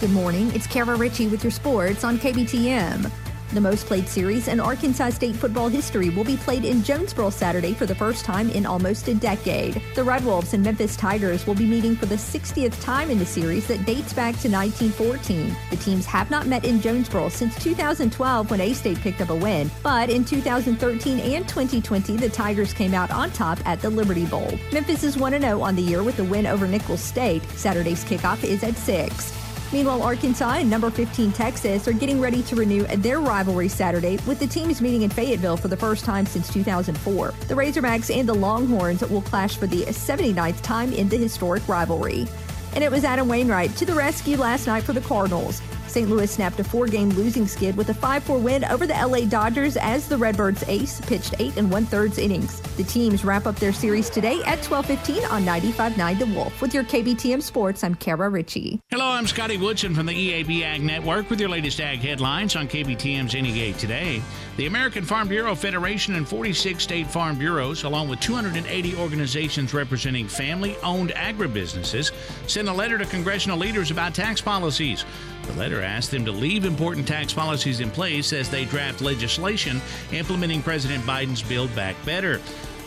Good 0.00 0.10
morning. 0.10 0.50
It's 0.54 0.66
Kara 0.66 0.96
Ritchie 0.96 1.28
with 1.28 1.44
your 1.44 1.52
sports 1.52 2.02
on 2.02 2.18
KBTM. 2.18 3.10
The 3.54 3.60
most 3.60 3.86
played 3.86 4.08
series 4.08 4.48
in 4.48 4.58
Arkansas 4.58 5.10
State 5.10 5.36
football 5.36 5.68
history 5.68 6.10
will 6.10 6.24
be 6.24 6.36
played 6.36 6.64
in 6.64 6.82
Jonesboro 6.82 7.30
Saturday 7.30 7.72
for 7.72 7.86
the 7.86 7.94
first 7.94 8.24
time 8.24 8.50
in 8.50 8.66
almost 8.66 9.06
a 9.06 9.14
decade. 9.14 9.80
The 9.94 10.02
Red 10.02 10.24
Wolves 10.24 10.54
and 10.54 10.64
Memphis 10.64 10.96
Tigers 10.96 11.46
will 11.46 11.54
be 11.54 11.64
meeting 11.64 11.94
for 11.94 12.06
the 12.06 12.16
60th 12.16 12.82
time 12.82 13.12
in 13.12 13.18
the 13.20 13.24
series 13.24 13.68
that 13.68 13.86
dates 13.86 14.12
back 14.12 14.34
to 14.40 14.50
1914. 14.50 15.56
The 15.70 15.76
teams 15.76 16.04
have 16.04 16.32
not 16.32 16.48
met 16.48 16.64
in 16.64 16.80
Jonesboro 16.80 17.28
since 17.28 17.54
2012 17.62 18.50
when 18.50 18.60
A 18.60 18.72
State 18.72 18.98
picked 18.98 19.20
up 19.20 19.30
a 19.30 19.36
win, 19.36 19.70
but 19.84 20.10
in 20.10 20.24
2013 20.24 21.20
and 21.20 21.48
2020, 21.48 22.16
the 22.16 22.28
Tigers 22.28 22.72
came 22.72 22.92
out 22.92 23.12
on 23.12 23.30
top 23.30 23.64
at 23.68 23.80
the 23.80 23.88
Liberty 23.88 24.26
Bowl. 24.26 24.58
Memphis 24.72 25.04
is 25.04 25.16
1 25.16 25.40
0 25.40 25.60
on 25.60 25.76
the 25.76 25.82
year 25.82 26.02
with 26.02 26.18
a 26.18 26.24
win 26.24 26.48
over 26.48 26.66
Nicholls 26.66 27.00
State. 27.00 27.44
Saturday's 27.50 28.04
kickoff 28.04 28.42
is 28.42 28.64
at 28.64 28.74
6. 28.74 29.43
Meanwhile, 29.74 30.04
Arkansas 30.04 30.58
and 30.58 30.70
number 30.70 30.88
15 30.88 31.32
Texas 31.32 31.88
are 31.88 31.92
getting 31.92 32.20
ready 32.20 32.44
to 32.44 32.54
renew 32.54 32.84
their 32.84 33.18
rivalry 33.18 33.66
Saturday 33.66 34.18
with 34.24 34.38
the 34.38 34.46
teams 34.46 34.80
meeting 34.80 35.02
in 35.02 35.10
Fayetteville 35.10 35.56
for 35.56 35.66
the 35.66 35.76
first 35.76 36.04
time 36.04 36.26
since 36.26 36.48
2004. 36.52 37.34
The 37.48 37.54
Razorbacks 37.54 38.16
and 38.16 38.28
the 38.28 38.34
Longhorns 38.34 39.00
will 39.00 39.22
clash 39.22 39.56
for 39.56 39.66
the 39.66 39.82
79th 39.86 40.62
time 40.62 40.92
in 40.92 41.08
the 41.08 41.16
historic 41.16 41.66
rivalry. 41.66 42.28
And 42.76 42.84
it 42.84 42.92
was 42.92 43.02
Adam 43.02 43.26
Wainwright 43.26 43.74
to 43.74 43.84
the 43.84 43.94
rescue 43.94 44.36
last 44.36 44.68
night 44.68 44.84
for 44.84 44.92
the 44.92 45.00
Cardinals. 45.00 45.60
St. 45.94 46.10
Louis 46.10 46.28
snapped 46.28 46.58
a 46.58 46.64
four-game 46.64 47.10
losing 47.10 47.46
skid 47.46 47.76
with 47.76 47.88
a 47.88 47.92
5-4 47.92 48.42
win 48.42 48.64
over 48.64 48.84
the 48.84 48.94
LA 48.94 49.26
Dodgers 49.26 49.76
as 49.76 50.08
the 50.08 50.18
Redbirds 50.18 50.64
ace 50.66 51.00
pitched 51.02 51.36
eight 51.38 51.56
and 51.56 51.70
one-thirds 51.70 52.18
innings. 52.18 52.60
The 52.76 52.82
teams 52.82 53.24
wrap 53.24 53.46
up 53.46 53.54
their 53.54 53.72
series 53.72 54.10
today 54.10 54.42
at 54.42 54.60
12:15 54.62 55.24
on 55.30 55.44
95.9 55.44 56.18
The 56.18 56.26
Wolf. 56.34 56.60
With 56.60 56.74
your 56.74 56.82
KBTM 56.82 57.40
Sports, 57.40 57.84
I'm 57.84 57.94
Kara 57.94 58.28
Ritchie. 58.28 58.80
Hello, 58.90 59.06
I'm 59.06 59.28
Scotty 59.28 59.56
Woodson 59.56 59.94
from 59.94 60.06
the 60.06 60.12
EAB 60.12 60.64
Ag 60.64 60.82
Network 60.82 61.30
with 61.30 61.38
your 61.38 61.48
latest 61.48 61.80
ag 61.80 62.00
headlines 62.00 62.56
on 62.56 62.66
KBTM's 62.66 63.32
Gate 63.32 63.78
today. 63.78 64.20
The 64.56 64.66
American 64.66 65.04
Farm 65.04 65.28
Bureau 65.28 65.54
Federation 65.54 66.16
and 66.16 66.26
46 66.26 66.82
state 66.82 67.06
farm 67.06 67.38
bureaus, 67.38 67.84
along 67.84 68.08
with 68.08 68.18
280 68.18 68.96
organizations 68.96 69.72
representing 69.72 70.26
family 70.26 70.76
owned 70.82 71.10
agribusinesses, 71.10 72.10
sent 72.48 72.68
a 72.68 72.72
letter 72.72 72.98
to 72.98 73.06
congressional 73.06 73.58
leaders 73.58 73.92
about 73.92 74.12
tax 74.12 74.40
policies. 74.40 75.04
The 75.42 75.52
letter 75.52 75.82
asked 75.84 76.10
them 76.10 76.24
to 76.24 76.32
leave 76.32 76.64
important 76.64 77.06
tax 77.06 77.32
policies 77.32 77.80
in 77.80 77.90
place 77.90 78.32
as 78.32 78.48
they 78.48 78.64
draft 78.64 79.00
legislation 79.00 79.80
implementing 80.12 80.62
President 80.62 81.04
Biden's 81.04 81.42
Build 81.42 81.74
Back 81.76 81.96
Better. 82.04 82.40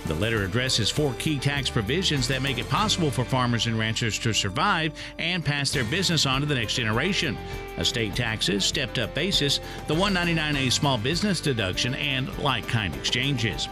The 0.08 0.16
letter 0.16 0.44
addresses 0.46 0.90
four 0.90 1.14
key 1.16 1.38
tax 1.38 1.70
provisions 1.70 2.30
that 2.30 2.42
make 2.42 2.58
it 2.58 2.70
possible 2.70 3.12
for 3.12 3.26
farmers 3.26 3.68
and 3.68 3.78
ranchers 3.78 4.18
to 4.20 4.32
survive 4.32 4.94
and 5.20 5.44
pass 5.44 5.72
their 5.72 5.84
business 5.84 6.26
on 6.26 6.40
to 6.40 6.48
the 6.48 6.56
next 6.56 6.76
generation. 6.76 7.38
Estate 7.78 8.16
taxes, 8.16 8.64
stepped 8.64 9.00
up 9.00 9.14
basis, 9.14 9.60
the 9.88 9.94
199A 9.94 10.72
small 10.72 10.98
business 10.98 11.42
deduction, 11.42 11.94
and 11.96 12.36
like 12.40 12.66
kind 12.70 12.96
exchanges. 12.96 13.68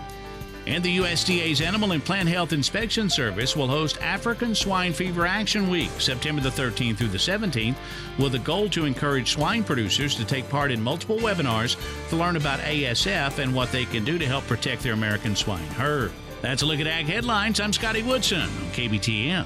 And 0.68 0.84
the 0.84 0.98
USDA's 0.98 1.62
Animal 1.62 1.92
and 1.92 2.04
Plant 2.04 2.28
Health 2.28 2.52
Inspection 2.52 3.10
Service 3.10 3.56
will 3.56 3.68
host 3.68 4.02
African 4.02 4.56
Swine 4.56 4.94
Fever 4.94 5.28
Action 5.28 5.70
Week, 5.70 5.92
September 6.00 6.42
the 6.42 6.50
13th 6.50 6.98
through 6.98 7.10
the 7.10 7.20
17th, 7.20 7.76
with 8.18 8.34
a 8.34 8.40
goal 8.40 8.68
to 8.70 8.86
encourage 8.86 9.34
swine 9.34 9.64
producers 9.64 10.16
to 10.16 10.26
take 10.26 10.50
part 10.50 10.72
in 10.72 10.82
multiple 10.82 11.18
webinars 11.18 11.78
to 12.10 12.16
learn 12.16 12.36
about 12.36 12.60
ASF 12.62 13.38
and 13.38 13.54
what 13.54 13.72
they 13.72 13.86
can 13.86 14.04
do 14.04 14.18
to 14.18 14.26
help 14.26 14.46
protect 14.48 14.82
their 14.82 14.94
American 14.94 15.36
swine 15.36 15.68
herd. 15.72 16.12
That's 16.42 16.64
a 16.64 16.66
look 16.66 16.80
at 16.80 16.88
Ag 16.88 17.06
Headlines. 17.06 17.60
I'm 17.60 17.74
Scotty 17.74 18.02
Woodson 18.02 18.42
on 18.42 18.72
KBTM. 18.72 19.46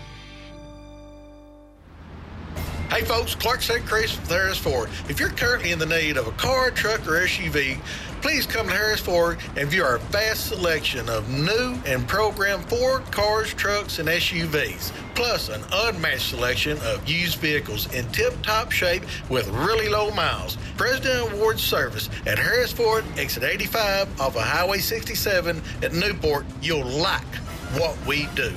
Hey 2.89 3.03
folks, 3.03 3.35
Clark 3.35 3.61
St. 3.61 3.85
Chris 3.85 4.19
with 4.19 4.29
Harris 4.29 4.57
Ford. 4.57 4.89
If 5.07 5.19
you're 5.19 5.29
currently 5.29 5.71
in 5.71 5.77
the 5.77 5.85
need 5.85 6.17
of 6.17 6.27
a 6.27 6.31
car, 6.31 6.71
truck, 6.71 7.01
or 7.01 7.21
SUV, 7.21 7.79
please 8.21 8.45
come 8.45 8.67
to 8.67 8.73
Harris 8.73 8.99
Ford 8.99 9.39
and 9.55 9.69
view 9.69 9.83
our 9.83 9.97
vast 9.97 10.47
selection 10.47 11.07
of 11.09 11.29
new 11.29 11.77
and 11.85 12.07
programmed 12.07 12.65
Ford 12.65 13.03
cars, 13.11 13.53
trucks, 13.53 13.99
and 13.99 14.09
SUVs, 14.09 14.91
plus 15.15 15.49
an 15.49 15.63
unmatched 15.71 16.29
selection 16.29 16.77
of 16.83 17.07
used 17.07 17.39
vehicles 17.39 17.91
in 17.93 18.05
tip-top 18.11 18.71
shape 18.71 19.03
with 19.29 19.47
really 19.49 19.89
low 19.89 20.11
miles. 20.11 20.57
President 20.77 21.31
Award 21.33 21.59
service 21.59 22.09
at 22.25 22.37
Harris 22.37 22.71
Ford, 22.71 23.03
exit 23.17 23.43
85 23.43 24.21
off 24.21 24.35
of 24.35 24.41
Highway 24.41 24.79
67 24.79 25.61
at 25.83 25.93
Newport. 25.93 26.45
You'll 26.61 26.85
like 26.85 27.35
what 27.77 27.97
we 28.05 28.27
do. 28.35 28.53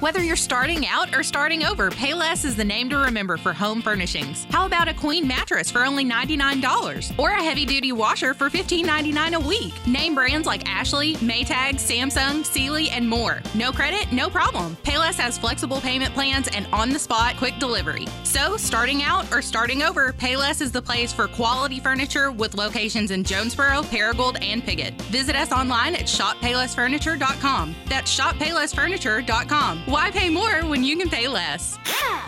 Whether 0.00 0.24
you're 0.24 0.34
starting 0.34 0.86
out 0.86 1.14
or 1.14 1.22
starting 1.22 1.62
over, 1.62 1.90
Payless 1.90 2.46
is 2.46 2.56
the 2.56 2.64
name 2.64 2.88
to 2.88 2.96
remember 2.96 3.36
for 3.36 3.52
home 3.52 3.82
furnishings. 3.82 4.46
How 4.50 4.64
about 4.64 4.88
a 4.88 4.94
queen 4.94 5.28
mattress 5.28 5.70
for 5.70 5.84
only 5.84 6.06
$99 6.06 7.18
or 7.18 7.28
a 7.32 7.42
heavy 7.42 7.66
duty 7.66 7.92
washer 7.92 8.32
for 8.32 8.48
$15.99 8.48 9.34
a 9.34 9.46
week? 9.46 9.74
Name 9.86 10.14
brands 10.14 10.46
like 10.46 10.66
Ashley, 10.66 11.16
Maytag, 11.16 11.74
Samsung, 11.74 12.46
Sealy, 12.46 12.88
and 12.88 13.06
more. 13.06 13.42
No 13.54 13.72
credit? 13.72 14.10
No 14.10 14.30
problem. 14.30 14.74
Payless 14.84 15.18
has 15.18 15.36
flexible 15.36 15.82
payment 15.82 16.14
plans 16.14 16.48
and 16.48 16.66
on 16.72 16.88
the 16.88 16.98
spot 16.98 17.36
quick 17.36 17.58
delivery. 17.58 18.06
So, 18.24 18.56
starting 18.56 19.02
out 19.02 19.30
or 19.30 19.42
starting 19.42 19.82
over, 19.82 20.14
Payless 20.14 20.62
is 20.62 20.72
the 20.72 20.80
place 20.80 21.12
for 21.12 21.28
quality 21.28 21.78
furniture 21.78 22.30
with 22.30 22.54
locations 22.54 23.10
in 23.10 23.22
Jonesboro, 23.22 23.82
Paragould, 23.82 24.42
and 24.42 24.64
Piggott. 24.64 24.94
Visit 25.12 25.36
us 25.36 25.52
online 25.52 25.94
at 25.94 26.06
shoppaylessfurniture.com. 26.06 27.74
That's 27.86 28.18
shoppaylessfurniture.com. 28.18 29.89
Why 29.90 30.08
pay 30.12 30.30
more 30.30 30.60
when 30.66 30.84
you 30.84 30.96
can 30.96 31.10
pay 31.10 31.26
less? 31.26 31.76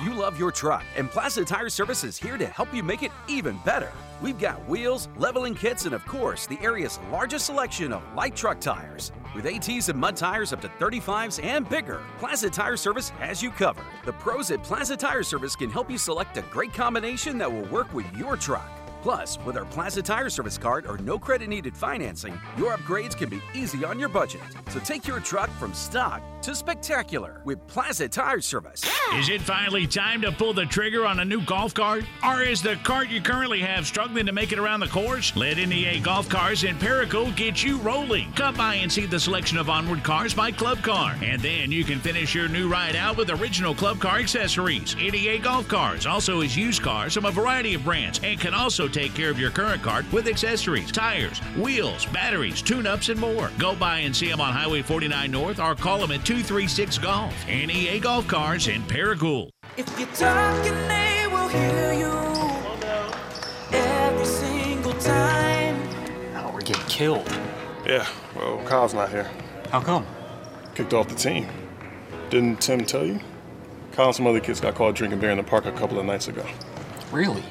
You 0.02 0.14
love 0.14 0.36
your 0.36 0.50
truck, 0.50 0.82
and 0.96 1.08
Plaza 1.08 1.44
Tire 1.44 1.68
Service 1.68 2.02
is 2.02 2.18
here 2.18 2.36
to 2.36 2.44
help 2.44 2.74
you 2.74 2.82
make 2.82 3.04
it 3.04 3.12
even 3.28 3.56
better. 3.64 3.92
We've 4.20 4.36
got 4.36 4.68
wheels, 4.68 5.08
leveling 5.16 5.54
kits, 5.54 5.84
and 5.84 5.94
of 5.94 6.04
course, 6.04 6.44
the 6.48 6.58
area's 6.60 6.98
largest 7.12 7.46
selection 7.46 7.92
of 7.92 8.02
light 8.16 8.34
truck 8.34 8.60
tires. 8.60 9.12
With 9.32 9.46
ATs 9.46 9.88
and 9.88 9.96
mud 9.96 10.16
tires 10.16 10.52
up 10.52 10.60
to 10.62 10.68
35s 10.70 11.40
and 11.44 11.68
bigger, 11.68 12.02
Plaza 12.18 12.50
Tire 12.50 12.76
Service 12.76 13.10
has 13.10 13.40
you 13.40 13.52
covered. 13.52 13.86
The 14.04 14.14
pros 14.14 14.50
at 14.50 14.64
Plaza 14.64 14.96
Tire 14.96 15.22
Service 15.22 15.54
can 15.54 15.70
help 15.70 15.88
you 15.88 15.98
select 15.98 16.36
a 16.38 16.42
great 16.42 16.74
combination 16.74 17.38
that 17.38 17.52
will 17.52 17.66
work 17.66 17.94
with 17.94 18.12
your 18.16 18.36
truck. 18.36 18.68
Plus, 19.02 19.36
with 19.44 19.56
our 19.56 19.64
Plaza 19.64 20.00
Tire 20.00 20.30
Service 20.30 20.56
card 20.56 20.86
or 20.86 20.96
no 20.98 21.18
credit 21.18 21.48
needed 21.48 21.76
financing, 21.76 22.40
your 22.56 22.76
upgrades 22.76 23.16
can 23.16 23.28
be 23.28 23.42
easy 23.52 23.84
on 23.84 23.98
your 23.98 24.08
budget. 24.08 24.40
So 24.70 24.78
take 24.78 25.08
your 25.08 25.18
truck 25.18 25.50
from 25.58 25.74
stock 25.74 26.22
to 26.42 26.54
spectacular 26.54 27.40
with 27.44 27.64
Plaza 27.66 28.08
Tire 28.08 28.40
Service. 28.40 28.84
Is 29.14 29.28
it 29.28 29.42
finally 29.42 29.86
time 29.86 30.22
to 30.22 30.32
pull 30.32 30.54
the 30.54 30.66
trigger 30.66 31.04
on 31.04 31.20
a 31.20 31.24
new 31.24 31.44
golf 31.44 31.74
cart? 31.74 32.04
Or 32.24 32.42
is 32.42 32.62
the 32.62 32.76
cart 32.76 33.08
you 33.08 33.20
currently 33.20 33.60
have 33.60 33.86
struggling 33.86 34.26
to 34.26 34.32
make 34.32 34.52
it 34.52 34.58
around 34.58 34.80
the 34.80 34.88
course? 34.88 35.34
Let 35.36 35.58
NEA 35.58 36.00
Golf 36.00 36.28
Cars 36.28 36.64
in 36.64 36.76
Paragould 36.76 37.36
get 37.36 37.62
you 37.62 37.78
rolling. 37.78 38.32
Come 38.32 38.56
by 38.56 38.76
and 38.76 38.90
see 38.90 39.06
the 39.06 39.20
selection 39.20 39.58
of 39.58 39.68
onward 39.68 40.02
cars 40.02 40.34
by 40.34 40.50
Club 40.50 40.78
Car. 40.82 41.16
And 41.22 41.40
then 41.40 41.70
you 41.70 41.84
can 41.84 41.98
finish 41.98 42.34
your 42.34 42.48
new 42.48 42.68
ride 42.68 42.96
out 42.96 43.16
with 43.16 43.30
original 43.30 43.74
Club 43.74 44.00
Car 44.00 44.18
accessories. 44.18 44.96
NEA 44.96 45.38
Golf 45.38 45.68
Cars 45.68 46.06
also 46.06 46.40
is 46.40 46.56
used 46.56 46.82
cars 46.82 47.14
from 47.14 47.24
a 47.24 47.30
variety 47.30 47.74
of 47.74 47.84
brands 47.84 48.20
and 48.22 48.40
can 48.40 48.54
also 48.54 48.88
take 48.92 49.14
care 49.14 49.30
of 49.30 49.38
your 49.38 49.50
current 49.50 49.82
cart 49.82 50.04
with 50.12 50.28
accessories, 50.28 50.92
tires, 50.92 51.38
wheels, 51.56 52.06
batteries, 52.06 52.62
tune 52.62 52.86
ups, 52.86 53.08
and 53.08 53.18
more. 53.18 53.50
Go 53.58 53.74
by 53.74 54.00
and 54.00 54.14
see 54.14 54.28
them 54.28 54.40
on 54.40 54.52
Highway 54.52 54.82
49 54.82 55.30
North 55.30 55.58
or 55.58 55.74
call 55.74 55.98
them 55.98 56.12
at 56.12 56.24
236 56.24 56.98
Golf. 56.98 57.46
NEA 57.46 57.98
Golf 58.00 58.28
Cars 58.28 58.68
in 58.68 58.82
Paragould. 58.82 59.50
If 59.76 59.98
you're 59.98 60.08
talking, 60.08 60.72
they 60.88 61.26
will 61.30 61.48
hear 61.48 61.92
you 61.94 62.12
every 63.72 64.24
single 64.24 64.92
time. 64.94 65.76
Now 66.32 66.52
we're 66.52 66.60
getting 66.60 66.84
killed. 66.86 67.28
Yeah, 67.86 68.06
well, 68.36 68.62
Kyle's 68.64 68.94
not 68.94 69.08
here. 69.08 69.28
How 69.70 69.80
come? 69.80 70.06
Kicked 70.74 70.92
off 70.92 71.08
the 71.08 71.14
team. 71.14 71.48
Didn't 72.30 72.60
Tim 72.60 72.84
tell 72.84 73.04
you? 73.04 73.20
Kyle 73.92 74.06
and 74.06 74.14
some 74.14 74.26
other 74.26 74.40
kids 74.40 74.60
got 74.60 74.74
caught 74.74 74.94
drinking 74.94 75.20
beer 75.20 75.30
in 75.30 75.36
the 75.36 75.42
park 75.42 75.66
a 75.66 75.72
couple 75.72 75.98
of 75.98 76.06
nights 76.06 76.28
ago. 76.28 76.46
Really? 77.10 77.42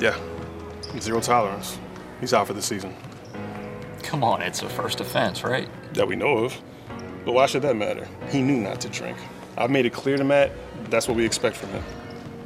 Yeah. 0.00 0.18
Zero 1.00 1.20
tolerance. 1.20 1.78
He's 2.20 2.32
out 2.34 2.46
for 2.46 2.54
the 2.54 2.62
season. 2.62 2.94
Come 4.02 4.24
on, 4.24 4.42
it's 4.42 4.62
a 4.62 4.68
first 4.68 5.00
offense, 5.00 5.44
right? 5.44 5.68
That 5.94 6.08
we 6.08 6.16
know 6.16 6.38
of. 6.38 6.60
But 7.24 7.32
why 7.32 7.46
should 7.46 7.62
that 7.62 7.76
matter? 7.76 8.08
He 8.30 8.40
knew 8.40 8.56
not 8.56 8.80
to 8.80 8.88
drink. 8.88 9.18
I've 9.56 9.70
made 9.70 9.86
it 9.86 9.92
clear 9.92 10.16
to 10.16 10.24
Matt 10.24 10.52
that's 10.90 11.08
what 11.08 11.16
we 11.16 11.24
expect 11.24 11.56
from 11.56 11.70
him. 11.70 11.82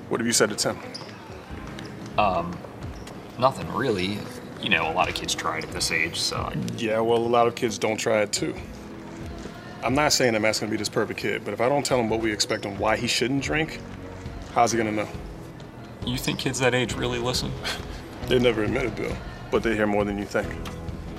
What 0.08 0.20
have 0.20 0.26
you 0.26 0.32
said 0.32 0.50
to 0.50 0.56
Tim? 0.56 0.78
Um, 2.18 2.58
nothing 3.38 3.70
really. 3.72 4.18
You 4.60 4.68
know, 4.68 4.90
a 4.90 4.92
lot 4.92 5.08
of 5.08 5.14
kids 5.14 5.34
try 5.34 5.58
it 5.58 5.64
at 5.64 5.70
this 5.70 5.90
age, 5.90 6.18
so. 6.18 6.36
I... 6.36 6.56
Yeah, 6.76 7.00
well, 7.00 7.18
a 7.18 7.20
lot 7.20 7.46
of 7.46 7.54
kids 7.54 7.78
don't 7.78 7.96
try 7.96 8.22
it 8.22 8.32
too. 8.32 8.54
I'm 9.82 9.94
not 9.94 10.12
saying 10.12 10.34
that 10.34 10.40
Matt's 10.40 10.60
gonna 10.60 10.70
be 10.70 10.76
this 10.76 10.88
perfect 10.88 11.18
kid, 11.18 11.44
but 11.44 11.54
if 11.54 11.60
I 11.60 11.68
don't 11.68 11.84
tell 11.84 11.98
him 11.98 12.08
what 12.08 12.20
we 12.20 12.32
expect 12.32 12.64
and 12.66 12.78
why 12.78 12.96
he 12.96 13.06
shouldn't 13.06 13.42
drink, 13.42 13.80
how's 14.54 14.72
he 14.72 14.78
gonna 14.78 14.92
know? 14.92 15.08
You 16.06 16.18
think 16.18 16.38
kids 16.38 16.60
that 16.60 16.74
age 16.74 16.94
really 16.94 17.18
listen? 17.18 17.52
they 18.28 18.38
never 18.38 18.64
admit 18.64 18.84
it, 18.84 18.96
Bill, 18.96 19.16
but 19.50 19.62
they 19.62 19.74
hear 19.74 19.86
more 19.86 20.04
than 20.04 20.18
you 20.18 20.24
think. 20.24 20.48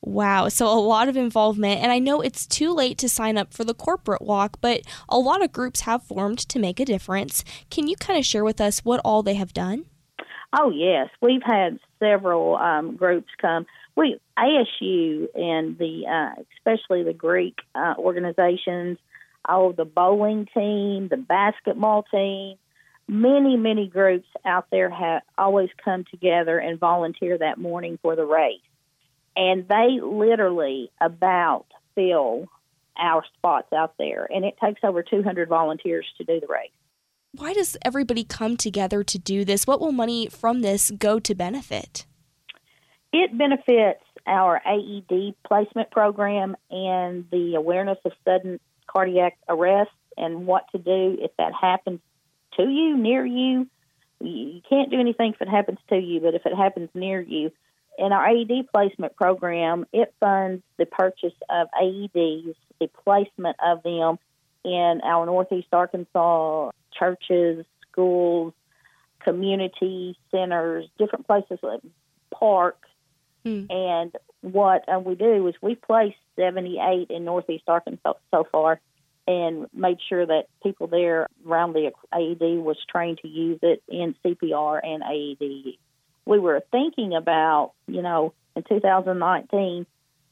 Wow, 0.01 0.47
so 0.49 0.67
a 0.67 0.79
lot 0.79 1.09
of 1.09 1.17
involvement. 1.17 1.81
And 1.81 1.91
I 1.91 1.99
know 1.99 2.21
it's 2.21 2.45
too 2.45 2.73
late 2.73 2.97
to 2.99 3.09
sign 3.09 3.37
up 3.37 3.53
for 3.53 3.63
the 3.63 3.73
corporate 3.73 4.21
walk, 4.21 4.57
but 4.61 4.81
a 5.09 5.17
lot 5.17 5.43
of 5.43 5.51
groups 5.51 5.81
have 5.81 6.03
formed 6.03 6.39
to 6.39 6.59
make 6.59 6.79
a 6.79 6.85
difference. 6.85 7.43
Can 7.69 7.87
you 7.87 7.95
kind 7.95 8.19
of 8.19 8.25
share 8.25 8.43
with 8.43 8.61
us 8.61 8.85
what 8.85 9.01
all 9.03 9.23
they 9.23 9.33
have 9.35 9.53
done? 9.53 9.85
Oh, 10.57 10.69
yes. 10.69 11.09
We've 11.21 11.43
had 11.43 11.79
several 11.99 12.55
um, 12.55 12.95
groups 12.95 13.29
come. 13.41 13.65
We 13.95 14.19
ASU 14.37 15.27
and 15.35 15.77
the 15.77 16.03
uh, 16.07 16.41
especially 16.57 17.03
the 17.03 17.13
Greek 17.13 17.55
uh, 17.73 17.95
organizations, 17.97 18.99
all 19.49 19.73
the 19.73 19.85
bowling 19.85 20.47
team, 20.53 21.07
the 21.09 21.17
basketball 21.17 22.03
team, 22.03 22.57
many 23.07 23.57
many 23.57 23.87
groups 23.87 24.27
out 24.45 24.67
there 24.71 24.91
have 24.91 25.23
always 25.37 25.69
come 25.83 26.05
together 26.11 26.59
and 26.59 26.79
volunteer 26.79 27.37
that 27.39 27.57
morning 27.57 27.97
for 28.01 28.15
the 28.15 28.25
race 28.25 28.61
and 29.37 29.67
they 29.67 29.99
literally 30.01 30.91
about 30.99 31.67
fill 31.95 32.47
our 32.97 33.23
spots 33.37 33.71
out 33.71 33.93
there. 33.99 34.27
And 34.29 34.43
it 34.43 34.55
takes 34.61 34.81
over 34.83 35.03
200 35.03 35.47
volunteers 35.47 36.05
to 36.17 36.23
do 36.23 36.39
the 36.39 36.47
race. 36.47 36.71
Why 37.33 37.53
does 37.53 37.77
everybody 37.85 38.23
come 38.23 38.57
together 38.57 39.03
to 39.03 39.19
do 39.19 39.45
this? 39.45 39.67
What 39.67 39.79
will 39.79 39.91
money 39.91 40.27
from 40.27 40.61
this 40.61 40.91
go 40.91 41.19
to 41.19 41.35
benefit? 41.35 42.07
It 43.13 43.37
benefits 43.37 44.03
our 44.25 44.61
aed 44.65 45.35
placement 45.47 45.91
program 45.91 46.57
and 46.71 47.25
the 47.31 47.53
awareness 47.55 47.99
of 48.03 48.11
sudden 48.25 48.59
cardiac 48.87 49.37
arrest 49.47 49.91
and 50.17 50.47
what 50.47 50.63
to 50.71 50.79
do 50.79 51.17
if 51.21 51.31
that 51.37 51.53
happens 51.53 51.99
to 52.57 52.63
you 52.63 52.97
near 52.97 53.25
you. 53.25 53.67
You 54.19 54.61
can't 54.67 54.89
do 54.89 54.99
anything 54.99 55.33
if 55.33 55.41
it 55.41 55.47
happens 55.47 55.77
to 55.89 55.95
you 55.95 56.19
but 56.21 56.33
if 56.33 56.45
it 56.45 56.55
happens 56.55 56.89
near 56.95 57.21
you 57.21 57.51
in 57.97 58.11
our 58.11 58.27
AED 58.27 58.67
placement 58.73 59.15
program, 59.15 59.85
it 59.91 60.13
funds 60.19 60.63
the 60.77 60.85
purchase 60.85 61.33
of 61.49 61.67
AEDs, 61.81 62.55
the 62.79 62.87
placement 63.03 63.57
of 63.63 63.83
them 63.83 64.19
in 64.63 65.01
our 65.03 65.25
Northeast 65.25 65.67
Arkansas 65.71 66.71
churches, 66.97 67.65
schools, 67.91 68.53
community 69.19 70.17
centers, 70.31 70.85
different 70.97 71.25
places 71.25 71.59
like 71.63 71.81
parks. 72.31 72.87
Hmm. 73.43 73.65
And 73.69 74.15
what 74.41 74.87
uh, 74.87 74.99
we 74.99 75.15
do 75.15 75.47
is 75.47 75.55
we 75.61 75.75
place 75.75 76.15
78 76.35 77.09
in 77.09 77.25
Northeast 77.25 77.63
Arkansas 77.67 78.13
so 78.31 78.47
far 78.51 78.79
and 79.27 79.67
made 79.73 79.97
sure 80.07 80.25
that 80.25 80.45
people 80.63 80.87
there 80.87 81.27
around 81.45 81.73
the 81.73 81.91
AED 82.13 82.63
was 82.63 82.77
trained 82.89 83.19
to 83.23 83.27
use 83.27 83.59
it 83.61 83.83
in 83.89 84.15
CPR 84.23 84.79
and 84.83 85.03
AED 85.03 85.77
we 86.27 86.39
were 86.39 86.61
thinking 86.71 87.15
about, 87.15 87.71
you 87.87 88.01
know, 88.01 88.33
in 88.55 88.63
2019, 88.63 89.85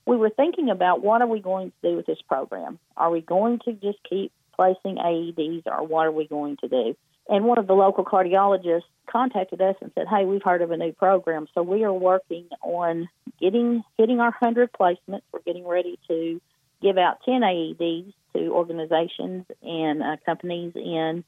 we 0.06 0.18
were 0.18 0.30
thinking 0.30 0.70
about 0.70 1.02
what 1.02 1.22
are 1.22 1.28
we 1.28 1.40
going 1.40 1.72
to 1.72 1.90
do 1.90 1.96
with 1.96 2.06
this 2.06 2.22
program? 2.28 2.78
Are 2.98 3.10
we 3.10 3.22
going 3.22 3.60
to 3.66 3.74
just 3.74 3.98
keep 4.08 4.32
placing 4.56 4.98
AEDs 4.98 5.64
or 5.66 5.86
what 5.86 6.06
are 6.06 6.12
we 6.12 6.28
going 6.28 6.58
to 6.58 6.68
do? 6.68 6.96
And 7.28 7.46
one 7.46 7.58
of 7.58 7.66
the 7.66 7.74
local 7.74 8.06
cardiologists 8.06 8.84
contacted 9.10 9.62
us 9.62 9.76
and 9.82 9.92
said, 9.96 10.08
"Hey, 10.08 10.26
we've 10.26 10.44
heard 10.44 10.62
of 10.62 10.70
a 10.70 10.78
new 10.78 10.92
program, 10.92 11.48
so 11.56 11.64
we 11.64 11.84
are 11.84 11.94
working 11.94 12.46
on 12.62 13.10
getting 13.40 13.84
hitting 13.98 14.20
our 14.20 14.36
100 14.40 14.72
placements. 14.74 15.24
We're 15.32 15.40
getting 15.46 15.66
ready 15.66 15.98
to 16.08 16.40
give 16.82 16.98
out 16.98 17.24
10 17.26 17.42
AEDs 17.42 18.14
to 18.36 18.50
organizations 18.52 19.46
and 19.64 20.04
uh, 20.04 20.18
companies 20.26 20.74
in 20.76 21.24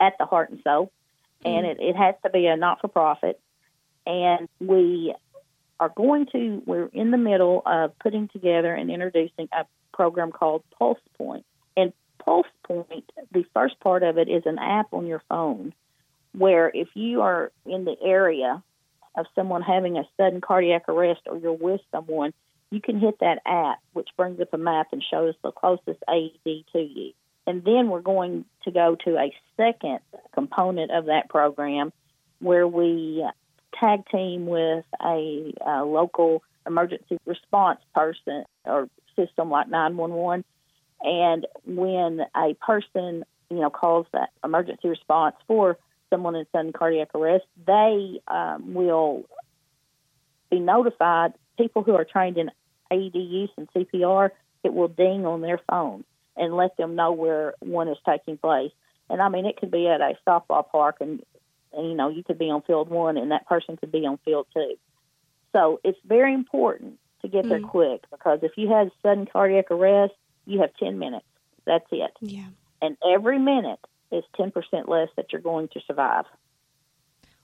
at 0.00 0.14
the 0.18 0.24
Heart 0.26 0.50
and 0.50 0.60
Soul, 0.64 0.90
and 1.44 1.64
Mm. 1.64 1.70
it, 1.70 1.80
it 1.80 1.96
has 1.96 2.16
to 2.24 2.30
be 2.30 2.46
a 2.46 2.56
not-for-profit 2.56 3.40
and 4.06 4.48
we 4.60 5.14
are 5.78 5.92
going 5.94 6.26
to 6.32 6.62
we're 6.64 6.86
in 6.92 7.10
the 7.10 7.18
middle 7.18 7.62
of 7.66 7.98
putting 7.98 8.28
together 8.28 8.74
and 8.74 8.90
introducing 8.90 9.48
a 9.52 9.66
program 9.92 10.32
called 10.32 10.62
pulse 10.78 10.98
point. 11.18 11.44
And 11.76 11.92
pulse 12.24 12.46
point 12.64 13.10
the 13.32 13.44
first 13.52 13.78
part 13.80 14.02
of 14.02 14.18
it 14.18 14.28
is 14.28 14.44
an 14.46 14.58
app 14.58 14.92
on 14.92 15.06
your 15.06 15.22
phone 15.28 15.74
where 16.32 16.70
if 16.72 16.88
you 16.94 17.22
are 17.22 17.52
in 17.64 17.84
the 17.84 17.96
area 18.02 18.62
of 19.16 19.26
someone 19.34 19.62
having 19.62 19.96
a 19.96 20.04
sudden 20.16 20.40
cardiac 20.40 20.88
arrest 20.88 21.22
or 21.26 21.38
you're 21.38 21.52
with 21.52 21.80
someone 21.90 22.32
you 22.70 22.80
can 22.80 22.98
hit 22.98 23.18
that 23.20 23.40
app 23.46 23.78
which 23.92 24.08
brings 24.16 24.40
up 24.40 24.52
a 24.52 24.58
map 24.58 24.88
and 24.92 25.02
shows 25.08 25.34
the 25.42 25.52
closest 25.52 26.02
aed 26.10 26.32
to 26.44 26.78
you. 26.78 27.12
And 27.46 27.64
then 27.64 27.88
we're 27.88 28.00
going 28.00 28.44
to 28.64 28.70
go 28.72 28.96
to 29.04 29.16
a 29.16 29.32
second 29.56 30.00
component 30.34 30.90
of 30.90 31.06
that 31.06 31.28
program 31.28 31.92
where 32.40 32.66
we 32.66 33.24
tag 33.78 34.08
team 34.10 34.46
with 34.46 34.84
a, 35.02 35.52
a 35.66 35.84
local 35.84 36.42
emergency 36.66 37.18
response 37.26 37.80
person 37.94 38.44
or 38.64 38.88
system 39.16 39.50
like 39.50 39.68
911. 39.68 40.44
And 41.02 41.46
when 41.64 42.20
a 42.34 42.54
person, 42.54 43.24
you 43.50 43.58
know, 43.58 43.70
calls 43.70 44.06
that 44.12 44.30
emergency 44.44 44.88
response 44.88 45.36
for 45.46 45.78
someone 46.10 46.34
in 46.34 46.46
sudden 46.52 46.72
cardiac 46.72 47.14
arrest, 47.14 47.44
they 47.66 48.20
um, 48.28 48.74
will 48.74 49.24
be 50.50 50.60
notified. 50.60 51.32
People 51.58 51.82
who 51.82 51.94
are 51.94 52.04
trained 52.04 52.38
in 52.38 52.50
AED 52.90 53.14
use 53.14 53.50
and 53.56 53.68
CPR, 53.72 54.30
it 54.62 54.72
will 54.72 54.88
ding 54.88 55.26
on 55.26 55.40
their 55.40 55.60
phone 55.70 56.04
and 56.36 56.54
let 56.54 56.76
them 56.76 56.94
know 56.94 57.12
where 57.12 57.54
one 57.60 57.88
is 57.88 57.96
taking 58.06 58.36
place. 58.36 58.72
And 59.08 59.22
I 59.22 59.28
mean, 59.28 59.46
it 59.46 59.56
could 59.56 59.70
be 59.70 59.88
at 59.88 60.00
a 60.00 60.14
softball 60.26 60.68
park, 60.68 60.96
and, 61.00 61.10
and 61.10 61.35
you 61.84 61.94
know, 61.94 62.08
you 62.08 62.22
could 62.22 62.38
be 62.38 62.50
on 62.50 62.62
field 62.62 62.88
one, 62.88 63.16
and 63.16 63.30
that 63.30 63.46
person 63.46 63.76
could 63.76 63.92
be 63.92 64.06
on 64.06 64.18
field 64.24 64.46
two. 64.54 64.76
So 65.52 65.80
it's 65.84 65.98
very 66.06 66.32
important 66.32 66.98
to 67.22 67.28
get 67.28 67.48
there 67.48 67.60
Mm. 67.60 67.68
quick 67.68 68.04
because 68.10 68.40
if 68.42 68.52
you 68.56 68.68
have 68.68 68.90
sudden 69.02 69.26
cardiac 69.26 69.70
arrest, 69.70 70.14
you 70.46 70.60
have 70.60 70.74
10 70.76 70.98
minutes. 70.98 71.26
That's 71.64 71.86
it. 71.90 72.12
Yeah. 72.20 72.48
And 72.80 72.96
every 73.04 73.38
minute 73.38 73.80
is 74.12 74.24
10% 74.38 74.88
less 74.88 75.08
that 75.16 75.32
you're 75.32 75.40
going 75.40 75.68
to 75.68 75.80
survive. 75.86 76.24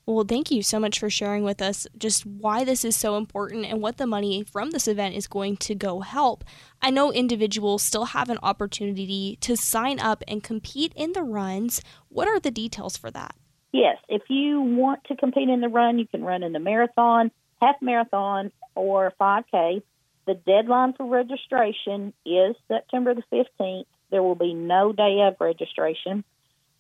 Well, 0.05 0.25
thank 0.25 0.51
you 0.51 0.63
so 0.63 0.81
much 0.81 0.99
for 0.99 1.09
sharing 1.09 1.45
with 1.45 1.63
us 1.63 1.87
just 1.97 2.27
why 2.27 2.65
this 2.65 2.85
is 2.85 2.97
so 2.97 3.17
important 3.17 3.67
and 3.67 3.81
what 3.81 3.99
the 3.99 4.07
money 4.07 4.43
from 4.43 4.71
this 4.71 4.89
event 4.89 5.15
is 5.15 5.29
going 5.29 5.57
to 5.59 5.77
go 5.77 6.01
help. 6.01 6.43
I 6.81 6.91
know 6.91 7.13
individuals 7.13 7.85
still 7.85 8.07
have 8.07 8.29
an 8.29 8.39
opportunity 8.43 9.39
to 9.43 9.57
sign 9.57 10.01
up 10.01 10.25
and 10.27 10.43
compete 10.43 10.93
in 10.97 11.13
the 11.13 11.23
runs. 11.23 11.83
What 12.09 12.27
are 12.27 12.41
the 12.41 12.51
details 12.51 12.97
for 12.97 13.13
that? 13.13 13.37
Yes, 13.73 13.97
if 14.09 14.23
you 14.29 14.61
want 14.61 15.05
to 15.05 15.17
compete 15.17 15.49
in 15.49 15.61
the 15.61 15.69
run, 15.69 15.99
you 15.99 16.07
can 16.07 16.23
run 16.23 16.43
in 16.43 16.53
the 16.53 16.59
marathon, 16.59 17.31
half 17.61 17.77
marathon, 17.81 18.53
or 18.75 19.13
5K. 19.21 19.83
The 20.27 20.35
deadline 20.35 20.93
for 20.93 21.07
registration 21.07 22.13
is 22.25 22.55
September 22.69 23.15
the 23.15 23.23
15th. 23.33 23.87
There 24.11 24.23
will 24.23 24.35
be 24.35 24.53
no 24.55 24.93
day 24.93 25.23
of 25.23 25.37
registration, 25.41 26.23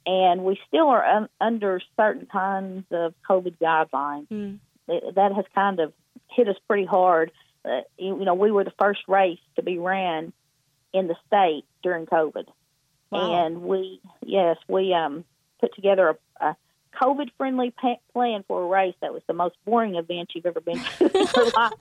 and 0.05 0.45
we 0.45 0.61
still 0.69 0.89
are 0.89 1.05
un- 1.05 1.29
under 1.41 1.81
certain 1.97 2.27
kinds 2.27 2.85
of 2.91 3.15
COVID 3.29 3.57
guidelines. 3.59 4.29
Mm. 4.29 4.59
That 5.15 5.33
has 5.35 5.47
kind 5.55 5.81
of 5.81 5.93
hit 6.31 6.47
us 6.49 6.57
pretty 6.69 6.85
hard. 6.85 7.33
Uh, 7.65 7.81
you 7.97 8.17
know, 8.17 8.35
we 8.35 8.51
were 8.51 8.65
the 8.65 8.73
first 8.79 9.01
race 9.09 9.39
to 9.57 9.63
be 9.63 9.79
ran 9.79 10.33
in 10.93 11.09
the 11.09 11.17
state 11.27 11.65
during 11.83 12.05
COVID, 12.05 12.47
Wow. 13.11 13.47
and 13.47 13.63
we 13.63 14.01
yes 14.21 14.59
we 14.69 14.93
um 14.93 15.25
put 15.61 15.75
together 15.75 16.11
a 16.11 16.17
COVID 17.01 17.31
friendly 17.37 17.71
pa- 17.71 17.97
plan 18.13 18.45
for 18.47 18.63
a 18.63 18.67
race 18.67 18.95
that 19.01 19.13
was 19.13 19.23
the 19.27 19.35
most 19.35 19.57
boring 19.65 19.97
event 19.97 20.33
you've 20.35 20.47
ever 20.47 20.61
been 20.61 20.81
to 20.99 21.05
in 21.05 21.27
your 21.37 21.51
life. 21.57 21.73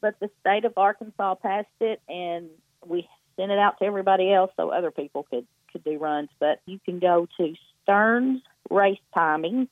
But 0.00 0.18
the 0.20 0.30
state 0.40 0.64
of 0.64 0.74
Arkansas 0.76 1.34
passed 1.36 1.66
it, 1.80 2.00
and 2.08 2.48
we 2.86 3.08
sent 3.36 3.50
it 3.50 3.58
out 3.58 3.78
to 3.78 3.84
everybody 3.84 4.32
else 4.32 4.50
so 4.56 4.70
other 4.70 4.90
people 4.90 5.24
could 5.24 5.46
could 5.72 5.84
do 5.84 5.98
runs. 5.98 6.28
But 6.38 6.60
you 6.66 6.78
can 6.84 6.98
go 6.98 7.26
to 7.38 7.54
Stearns 7.82 8.42
Race 8.70 8.98
Timing, 9.14 9.68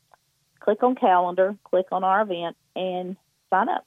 click 0.61 0.83
on 0.83 0.95
calendar, 0.95 1.57
click 1.65 1.87
on 1.93 2.05
our 2.05 2.23
event, 2.23 2.57
and 2.75 3.17
sign 3.51 3.69
up. 3.69 3.87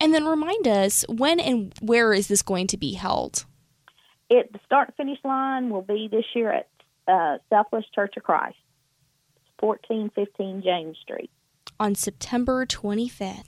And 0.00 0.14
then 0.14 0.24
remind 0.24 0.66
us 0.66 1.04
when 1.08 1.38
and 1.40 1.72
where 1.80 2.12
is 2.12 2.28
this 2.28 2.42
going 2.42 2.66
to 2.68 2.76
be 2.76 2.94
held? 2.94 3.44
It 4.28 4.52
the 4.52 4.60
start 4.64 4.88
and 4.88 4.96
finish 4.96 5.18
line 5.24 5.70
will 5.70 5.82
be 5.82 6.08
this 6.10 6.24
year 6.34 6.52
at 6.52 6.68
uh, 7.08 7.38
Southwest 7.50 7.92
Church 7.94 8.14
of 8.16 8.22
Christ, 8.22 8.56
fourteen 9.60 10.10
fifteen 10.14 10.62
James 10.62 10.96
Street, 11.02 11.30
On 11.78 11.94
September 11.94 12.66
25th. 12.66 13.44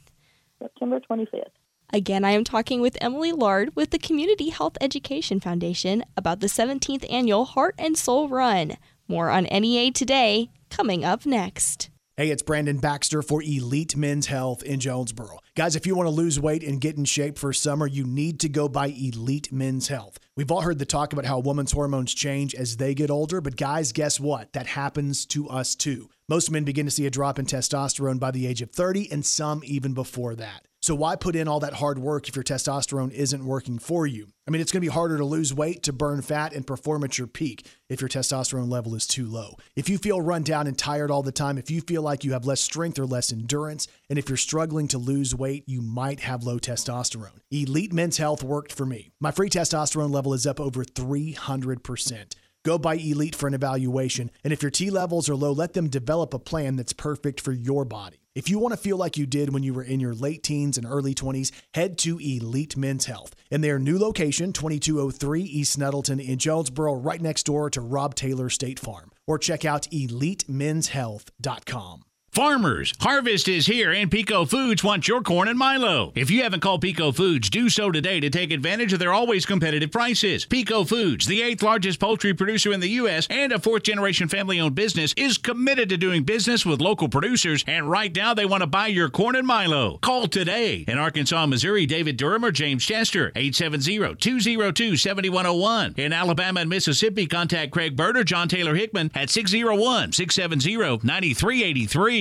September 0.61 1.01
twenty 1.01 1.27
fifth. 1.27 1.51
Again, 1.92 2.25
I 2.25 2.31
am 2.31 2.44
talking 2.44 2.81
with 2.81 2.96
Emily 3.01 3.33
Lard 3.33 3.75
with 3.77 3.90
the 3.90 3.98
Community 3.98 4.48
Health 4.48 4.79
Education 4.81 5.40
Foundation 5.40 6.05
about 6.16 6.40
the 6.40 6.46
17th 6.46 7.05
annual 7.12 7.44
Heart 7.44 7.75
and 7.79 7.98
Soul 7.98 8.29
Run. 8.29 8.79
More 9.09 9.29
on 9.29 9.44
NEA 9.44 9.90
today, 9.92 10.48
coming 10.70 11.05
up 11.05 11.27
next. 11.27 11.90
Hey, 12.14 12.29
it's 12.29 12.42
Brandon 12.42 12.77
Baxter 12.77 13.22
for 13.22 13.42
Elite 13.42 13.96
Men's 13.96 14.27
Health 14.27 14.62
in 14.62 14.81
Jonesboro. 14.81 15.38
Guys, 15.55 15.77
if 15.77 15.87
you 15.87 15.96
want 15.96 16.09
to 16.09 16.14
lose 16.14 16.38
weight 16.38 16.62
and 16.62 16.79
get 16.79 16.98
in 16.98 17.07
shape 17.07 17.38
for 17.38 17.55
summer, 17.55 17.87
you 17.87 18.05
need 18.05 18.38
to 18.40 18.51
go 18.51 18.68
by 18.68 18.88
Elite 18.88 19.51
Men's 19.51 19.88
Health. 19.88 20.18
We've 20.37 20.51
all 20.51 20.61
heard 20.61 20.79
the 20.79 20.85
talk 20.85 21.14
about 21.14 21.25
how 21.25 21.38
women's 21.38 21.72
hormones 21.72 22.12
change 22.12 22.55
as 22.55 22.77
they 22.77 22.92
get 22.92 23.11
older, 23.11 23.40
but 23.40 23.57
guys, 23.57 23.92
guess 23.92 24.20
what? 24.20 24.53
That 24.53 24.66
happens 24.66 25.25
to 25.29 25.48
us 25.48 25.75
too. 25.75 26.11
Most 26.29 26.51
men 26.51 26.64
begin 26.64 26.85
to 26.85 26.92
see 26.92 27.07
a 27.07 27.11
drop 27.11 27.38
in 27.38 27.46
testosterone 27.46 28.20
by 28.20 28.31
the 28.31 28.46
age 28.46 28.61
of 28.61 28.72
30, 28.72 29.11
and 29.11 29.25
some 29.25 29.62
even 29.64 29.94
before 29.94 30.35
that. 30.35 30.68
So, 30.82 30.96
why 30.96 31.14
put 31.14 31.36
in 31.36 31.46
all 31.46 31.60
that 31.60 31.74
hard 31.74 32.00
work 32.00 32.28
if 32.28 32.34
your 32.34 32.42
testosterone 32.42 33.12
isn't 33.12 33.46
working 33.46 33.78
for 33.78 34.04
you? 34.04 34.32
I 34.48 34.50
mean, 34.50 34.60
it's 34.60 34.72
going 34.72 34.80
to 34.80 34.88
be 34.88 34.92
harder 34.92 35.16
to 35.16 35.24
lose 35.24 35.54
weight, 35.54 35.84
to 35.84 35.92
burn 35.92 36.22
fat, 36.22 36.52
and 36.52 36.66
perform 36.66 37.04
at 37.04 37.16
your 37.16 37.28
peak 37.28 37.68
if 37.88 38.00
your 38.00 38.08
testosterone 38.08 38.68
level 38.68 38.96
is 38.96 39.06
too 39.06 39.26
low. 39.26 39.54
If 39.76 39.88
you 39.88 39.96
feel 39.96 40.20
run 40.20 40.42
down 40.42 40.66
and 40.66 40.76
tired 40.76 41.12
all 41.12 41.22
the 41.22 41.30
time, 41.30 41.56
if 41.56 41.70
you 41.70 41.82
feel 41.82 42.02
like 42.02 42.24
you 42.24 42.32
have 42.32 42.46
less 42.46 42.60
strength 42.60 42.98
or 42.98 43.06
less 43.06 43.32
endurance, 43.32 43.86
and 44.10 44.18
if 44.18 44.28
you're 44.28 44.36
struggling 44.36 44.88
to 44.88 44.98
lose 44.98 45.36
weight, 45.36 45.62
you 45.68 45.82
might 45.82 46.18
have 46.18 46.42
low 46.42 46.58
testosterone. 46.58 47.38
Elite 47.52 47.92
Men's 47.92 48.16
Health 48.16 48.42
worked 48.42 48.72
for 48.72 48.84
me. 48.84 49.12
My 49.20 49.30
free 49.30 49.50
testosterone 49.50 50.12
level 50.12 50.34
is 50.34 50.48
up 50.48 50.58
over 50.58 50.84
300%. 50.84 52.34
Go 52.64 52.79
by 52.79 52.94
Elite 52.94 53.35
for 53.35 53.48
an 53.48 53.55
evaluation, 53.55 54.31
and 54.44 54.53
if 54.53 54.62
your 54.62 54.70
T 54.70 54.88
levels 54.88 55.29
are 55.29 55.35
low, 55.35 55.51
let 55.51 55.72
them 55.72 55.88
develop 55.88 56.33
a 56.33 56.38
plan 56.38 56.77
that's 56.77 56.92
perfect 56.92 57.40
for 57.40 57.51
your 57.51 57.85
body. 57.85 58.18
If 58.37 58.48
you 58.48 58.61
want 58.61 58.72
to 58.72 58.81
feel 58.81 58.96
like 58.96 59.16
you 59.16 59.27
did 59.27 59.53
when 59.53 59.64
you 59.64 59.75
were 59.75 59.83
in 59.83 59.98
your 59.98 60.14
late 60.14 60.44
teens 60.44 60.79
and 60.79 60.87
early 60.87 61.12
20s, 61.14 61.51
head 61.75 61.98
to 61.98 62.18
Elite 62.18 62.77
Men's 62.77 63.07
Health. 63.07 63.35
In 63.51 63.62
their 63.62 63.81
new 63.81 63.98
location, 63.98 64.53
2203 64.53 65.42
East 65.42 65.77
Nettleton 65.77 66.20
in 66.20 66.38
Jonesboro, 66.38 66.94
right 66.94 67.20
next 67.20 67.46
door 67.46 67.68
to 67.70 67.81
Rob 67.81 68.14
Taylor 68.14 68.48
State 68.48 68.79
Farm. 68.79 69.11
Or 69.27 69.38
check 69.38 69.64
out 69.64 69.88
EliteMen'sHealth.com. 69.90 72.05
Farmers, 72.32 72.92
harvest 72.98 73.46
is 73.46 73.66
here 73.66 73.92
and 73.92 74.10
Peco 74.10 74.48
Foods 74.48 74.82
wants 74.82 75.06
your 75.06 75.20
corn 75.20 75.48
and 75.48 75.58
Milo. 75.58 76.12
If 76.14 76.30
you 76.30 76.44
haven't 76.44 76.60
called 76.60 76.82
Peco 76.82 77.14
Foods, 77.14 77.50
do 77.50 77.68
so 77.68 77.90
today 77.90 78.20
to 78.20 78.30
take 78.30 78.50
advantage 78.50 78.94
of 78.94 79.00
their 79.00 79.12
always 79.12 79.44
competitive 79.44 79.90
prices. 79.90 80.46
Peco 80.46 80.88
Foods, 80.88 81.26
the 81.26 81.42
eighth 81.42 81.62
largest 81.62 82.00
poultry 82.00 82.32
producer 82.32 82.72
in 82.72 82.80
the 82.80 82.88
U.S. 82.88 83.26
and 83.28 83.52
a 83.52 83.58
fourth 83.58 83.82
generation 83.82 84.28
family 84.28 84.58
owned 84.58 84.74
business, 84.74 85.12
is 85.14 85.36
committed 85.36 85.90
to 85.90 85.98
doing 85.98 86.22
business 86.22 86.64
with 86.64 86.80
local 86.80 87.10
producers 87.10 87.64
and 87.66 87.90
right 87.90 88.16
now 88.16 88.32
they 88.32 88.46
want 88.46 88.62
to 88.62 88.66
buy 88.66 88.86
your 88.86 89.10
corn 89.10 89.36
and 89.36 89.46
Milo. 89.46 89.98
Call 89.98 90.26
today. 90.26 90.86
In 90.88 90.96
Arkansas, 90.96 91.44
Missouri, 91.44 91.84
David 91.84 92.16
Durham 92.16 92.46
or 92.46 92.50
James 92.50 92.82
Chester, 92.82 93.30
870-202-7101. 93.32 95.98
In 95.98 96.14
Alabama 96.14 96.60
and 96.60 96.70
Mississippi, 96.70 97.26
contact 97.26 97.72
Craig 97.72 97.94
Bird 97.94 98.16
or 98.16 98.24
John 98.24 98.48
Taylor 98.48 98.74
Hickman 98.74 99.10
at 99.14 99.28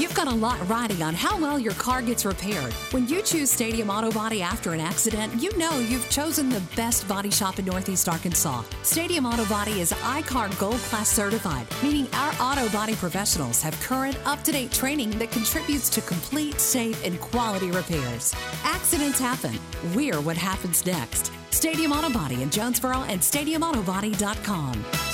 You've 0.00 0.14
got 0.14 0.28
a 0.28 0.34
lot 0.34 0.66
riding 0.66 1.02
on 1.02 1.12
how 1.12 1.38
well 1.38 1.58
your 1.58 1.74
car 1.74 2.00
gets 2.00 2.24
repaired. 2.24 2.72
When 2.90 3.06
you 3.06 3.20
choose 3.20 3.50
Stadium 3.50 3.90
Auto 3.90 4.10
Body 4.10 4.40
after 4.40 4.72
an 4.72 4.80
accident, 4.80 5.42
you 5.42 5.54
know 5.58 5.78
you've 5.78 6.08
chosen 6.08 6.48
the 6.48 6.62
best 6.74 7.06
body 7.06 7.30
shop 7.30 7.58
in 7.58 7.66
Northeast 7.66 8.08
Arkansas. 8.08 8.62
Stadium 8.82 9.26
Auto 9.26 9.44
Body 9.44 9.80
is 9.80 9.92
I-CAR 10.02 10.48
Gold 10.58 10.78
Class 10.88 11.10
certified, 11.10 11.66
meaning 11.82 12.08
our 12.14 12.32
auto 12.40 12.66
body 12.70 12.94
professionals 12.94 13.60
have 13.60 13.78
current, 13.80 14.16
up 14.24 14.42
to 14.44 14.52
date 14.52 14.72
training 14.72 15.10
that 15.18 15.30
contributes 15.32 15.90
to 15.90 16.00
complete, 16.00 16.58
safe, 16.58 17.04
and 17.04 17.20
quality 17.20 17.70
repairs. 17.70 18.34
Accidents 18.64 19.18
happen. 19.18 19.58
We're 19.94 20.20
what 20.22 20.38
happens 20.38 20.86
next. 20.86 21.30
Stadium 21.50 21.92
Auto 21.92 22.10
Body 22.10 22.42
in 22.42 22.48
Jonesboro 22.48 23.02
and 23.02 23.20
stadiumautobody.com. 23.20 25.09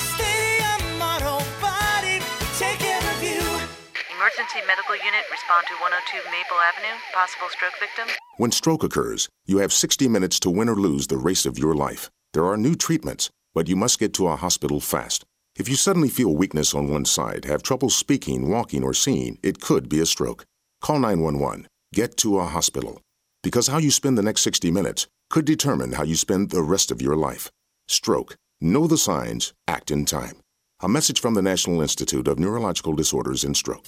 Emergency 4.26 4.66
medical 4.66 4.96
unit, 4.96 5.22
respond 5.30 5.64
to 5.68 5.74
102 5.74 6.18
Maple 6.32 6.58
Avenue. 6.58 6.98
Possible 7.14 7.46
stroke 7.48 7.78
victim. 7.78 8.08
When 8.38 8.50
stroke 8.50 8.82
occurs, 8.82 9.28
you 9.46 9.58
have 9.58 9.72
60 9.72 10.08
minutes 10.08 10.40
to 10.40 10.50
win 10.50 10.68
or 10.68 10.74
lose 10.74 11.06
the 11.06 11.16
race 11.16 11.46
of 11.46 11.60
your 11.60 11.76
life. 11.76 12.10
There 12.32 12.44
are 12.44 12.56
new 12.56 12.74
treatments, 12.74 13.30
but 13.54 13.68
you 13.68 13.76
must 13.76 14.00
get 14.00 14.12
to 14.14 14.26
a 14.26 14.34
hospital 14.34 14.80
fast. 14.80 15.24
If 15.56 15.68
you 15.68 15.76
suddenly 15.76 16.08
feel 16.08 16.34
weakness 16.34 16.74
on 16.74 16.90
one 16.90 17.04
side, 17.04 17.44
have 17.44 17.62
trouble 17.62 17.88
speaking, 17.88 18.50
walking, 18.50 18.82
or 18.82 18.92
seeing, 18.94 19.38
it 19.44 19.60
could 19.60 19.88
be 19.88 20.00
a 20.00 20.06
stroke. 20.06 20.42
Call 20.80 20.98
911. 20.98 21.68
Get 21.94 22.16
to 22.16 22.40
a 22.40 22.46
hospital. 22.46 23.00
Because 23.44 23.68
how 23.68 23.78
you 23.78 23.92
spend 23.92 24.18
the 24.18 24.24
next 24.24 24.40
60 24.40 24.72
minutes 24.72 25.06
could 25.30 25.44
determine 25.44 25.92
how 25.92 26.02
you 26.02 26.16
spend 26.16 26.50
the 26.50 26.64
rest 26.64 26.90
of 26.90 27.00
your 27.00 27.14
life. 27.14 27.48
Stroke. 27.86 28.34
Know 28.60 28.88
the 28.88 28.98
signs, 28.98 29.52
act 29.68 29.92
in 29.92 30.04
time. 30.04 30.38
A 30.80 30.88
message 30.88 31.20
from 31.20 31.32
the 31.32 31.40
National 31.40 31.80
Institute 31.80 32.28
of 32.28 32.38
Neurological 32.38 32.92
Disorders 32.92 33.44
and 33.44 33.56
Stroke. 33.56 33.86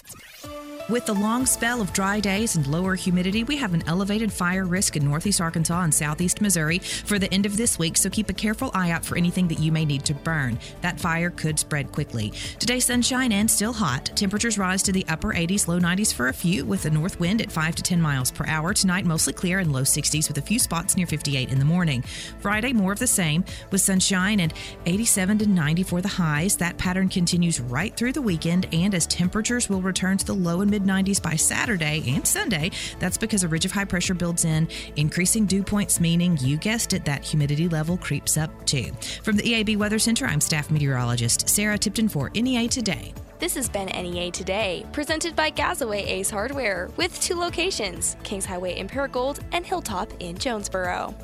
With 0.88 1.04
the 1.04 1.12
long 1.12 1.44
spell 1.44 1.82
of 1.82 1.92
dry 1.92 2.18
days 2.18 2.56
and 2.56 2.66
lower 2.66 2.94
humidity, 2.94 3.44
we 3.44 3.58
have 3.58 3.74
an 3.74 3.84
elevated 3.86 4.32
fire 4.32 4.64
risk 4.64 4.96
in 4.96 5.04
northeast 5.04 5.38
Arkansas 5.38 5.82
and 5.82 5.92
southeast 5.92 6.40
Missouri 6.40 6.78
for 6.78 7.18
the 7.18 7.30
end 7.30 7.44
of 7.44 7.58
this 7.58 7.78
week, 7.78 7.98
so 7.98 8.08
keep 8.08 8.30
a 8.30 8.32
careful 8.32 8.70
eye 8.72 8.90
out 8.90 9.04
for 9.04 9.18
anything 9.18 9.48
that 9.48 9.60
you 9.60 9.70
may 9.70 9.84
need 9.84 10.06
to 10.06 10.14
burn. 10.14 10.58
That 10.80 10.98
fire 10.98 11.28
could 11.28 11.58
spread 11.58 11.92
quickly. 11.92 12.32
Today, 12.58 12.80
sunshine 12.80 13.32
and 13.32 13.50
still 13.50 13.74
hot. 13.74 14.06
Temperatures 14.16 14.56
rise 14.56 14.82
to 14.84 14.92
the 14.92 15.04
upper 15.10 15.34
80s, 15.34 15.68
low 15.68 15.78
90s 15.78 16.14
for 16.14 16.28
a 16.28 16.32
few, 16.32 16.64
with 16.64 16.86
a 16.86 16.90
north 16.90 17.20
wind 17.20 17.42
at 17.42 17.52
5 17.52 17.74
to 17.74 17.82
10 17.82 18.00
miles 18.00 18.30
per 18.30 18.46
hour. 18.46 18.72
Tonight, 18.72 19.04
mostly 19.04 19.34
clear 19.34 19.58
and 19.58 19.74
low 19.74 19.82
60s, 19.82 20.28
with 20.28 20.38
a 20.38 20.42
few 20.42 20.58
spots 20.58 20.96
near 20.96 21.06
58 21.06 21.50
in 21.50 21.58
the 21.58 21.66
morning. 21.66 22.02
Friday, 22.40 22.72
more 22.72 22.92
of 22.92 22.98
the 22.98 23.06
same, 23.06 23.44
with 23.70 23.82
sunshine 23.82 24.40
and 24.40 24.54
87 24.86 25.36
to 25.36 25.46
90 25.46 25.82
for 25.82 26.00
the 26.00 26.08
highs. 26.08 26.56
That 26.56 26.78
pattern 26.78 27.10
continues 27.10 27.60
right 27.60 27.94
through 27.94 28.14
the 28.14 28.22
weekend, 28.22 28.68
and 28.72 28.94
as 28.94 29.06
temperatures 29.06 29.68
will 29.68 29.82
return 29.82 30.16
to 30.16 30.24
the 30.24 30.34
low 30.34 30.62
and 30.62 30.70
mid 30.70 30.77
90s 30.82 31.22
by 31.22 31.36
Saturday 31.36 32.02
and 32.08 32.26
Sunday, 32.26 32.70
that's 32.98 33.18
because 33.18 33.44
a 33.44 33.48
ridge 33.48 33.64
of 33.64 33.72
high 33.72 33.84
pressure 33.84 34.14
builds 34.14 34.44
in, 34.44 34.68
increasing 34.96 35.46
dew 35.46 35.62
points, 35.62 36.00
meaning 36.00 36.36
you 36.40 36.56
guessed 36.56 36.92
it, 36.92 37.04
that 37.04 37.24
humidity 37.24 37.68
level 37.68 37.96
creeps 37.96 38.36
up 38.36 38.50
too. 38.66 38.92
From 39.22 39.36
the 39.36 39.42
EAB 39.42 39.76
Weather 39.76 39.98
Center, 39.98 40.26
I'm 40.26 40.40
staff 40.40 40.70
meteorologist 40.70 41.48
Sarah 41.48 41.78
Tipton 41.78 42.08
for 42.08 42.30
NEA 42.34 42.68
Today. 42.68 43.14
This 43.38 43.54
has 43.54 43.68
been 43.68 43.86
NEA 43.86 44.32
Today, 44.32 44.84
presented 44.92 45.36
by 45.36 45.50
Gazaway 45.50 46.04
Ace 46.04 46.28
Hardware, 46.28 46.88
with 46.96 47.20
two 47.20 47.36
locations 47.36 48.16
Kings 48.24 48.44
Highway 48.44 48.76
in 48.78 48.88
Paragould 48.88 49.40
and 49.52 49.64
Hilltop 49.64 50.12
in 50.20 50.36
Jonesboro. 50.36 51.14